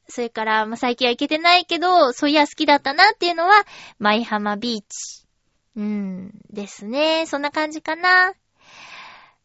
[0.08, 3.64] それから、まあ、最近は行けてないけど、そういや好きだったなっていうのは、
[3.98, 5.26] 舞浜ビーチ。
[5.76, 7.26] うん、ですね。
[7.26, 8.32] そんな感じかな。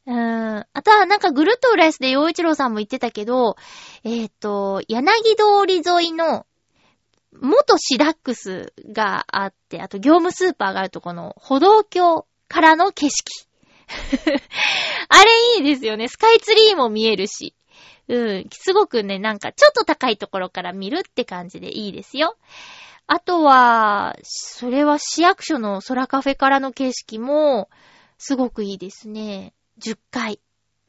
[0.07, 0.65] うーん。
[0.71, 3.55] あとはなんかぐるっと浦安で洋一郎さんも言ってたけど、
[4.03, 6.45] えっ、ー、と、柳通り沿いの
[7.41, 13.47] 元シダックスがあって、あと業務スーパーがあるとこの歩道橋からの景色。
[15.09, 16.07] あれいいですよね。
[16.07, 17.55] スカイツリーも見えるし。
[18.07, 22.37] うん、すごくね、なんかちょっと高いところから見るって感じでいいですよ。
[23.07, 27.69] あとは、それは市役所の空カフェからの景色も、
[28.17, 29.53] すごくいいですね。
[29.79, 30.39] 10階。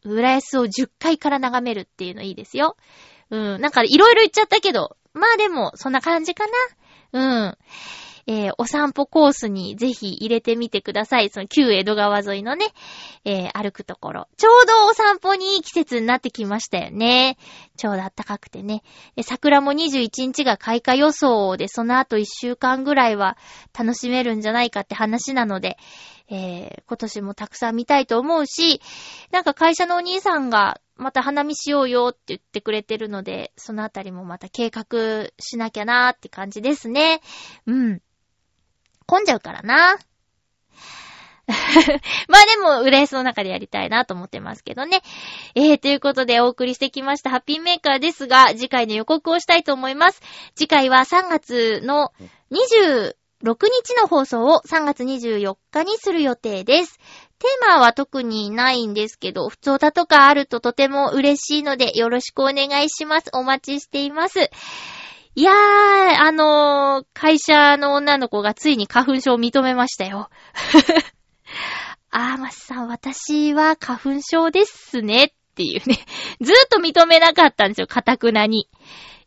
[0.04, 2.76] 浦安を10階から眺めるっていうのいいですよ。
[3.30, 6.44] うん、なんかいろいろ言っちゃったけど、まあでも、そんな感じか
[7.12, 7.48] な。
[7.48, 7.58] うん。
[8.28, 11.30] えーお散歩コースにぜひ入れてみてください。
[11.30, 12.66] その旧江戸川沿いのね、
[13.24, 14.28] えー歩くところ。
[14.36, 17.38] ちょうどお散歩にいい季節になってきましたよね。
[17.76, 18.82] ちょうど暖かくてね。
[19.22, 23.38] 桜も21日が開花予想で、その後1週間ぐらいは
[23.78, 25.78] 楽しめるんじゃないかって話なので、
[26.28, 28.80] えー今年もたくさん見たいと思うし、
[29.32, 37.20] なんか会社のお兄さんが、また花見しようよって言ってくれてるので、そのあたりもまた計画しなきゃなーって感じですね。
[37.66, 38.02] うん。
[39.06, 39.98] 混んじゃうからな。
[42.28, 45.02] まあでも、浦安の中でやりたいなと思ってますけどね。
[45.54, 50.22] えー、ということでお送りしてきましたハッピーメーカーですが、次回の予告をしたいと思います。
[50.54, 52.12] 次回は3月の
[53.42, 56.98] 6日の放送を3月24日にする予定です。
[57.38, 63.30] テーマは特にないんですけど、普通歌とかあるととても嬉しいのでよろしくお願いします。
[63.34, 64.50] お待ちしています。
[65.34, 70.30] いやー、あのー会社の女の子がついに花粉症を認めましたよ。
[72.10, 75.24] あー、マスさん、私は花粉症ですね。
[75.24, 75.98] っていうね。
[76.40, 78.68] ずーっと認めなかったんですよ、かたくなに。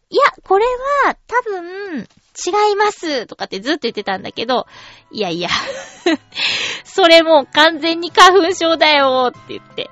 [0.10, 0.66] いや、これ
[1.05, 2.07] は、多分、
[2.46, 4.68] 違いますとかってずっと言ってたんだけど、
[5.12, 5.50] いやいや、
[6.84, 9.90] それもう完全に花粉症だよって言って、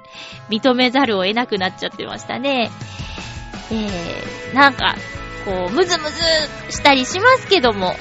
[0.50, 2.72] 認めざるを得なくなっちゃってましたね。
[3.72, 4.96] えー、なんか、
[5.46, 6.22] こう、ムズムズ
[6.72, 7.96] したりしますけども、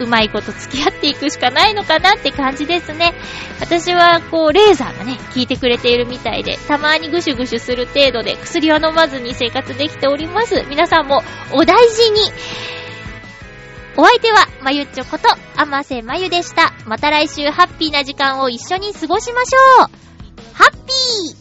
[0.00, 3.12] うまいこと付き合っていくしかないのかなって感じですね。
[3.60, 10.64] 私は、こう、レーザーがね、効いてくれているみたいで、たまにぐしゅぐしゅする程度で、薬は飲まずに生活できております。
[10.70, 12.20] 皆さんも、お大事に
[14.00, 16.72] お相手は、まゆっちょこと、あませまゆでした。
[16.86, 19.88] また来週、ハッピーな時間を一緒に過ごしましょう
[20.54, 21.39] ハッピー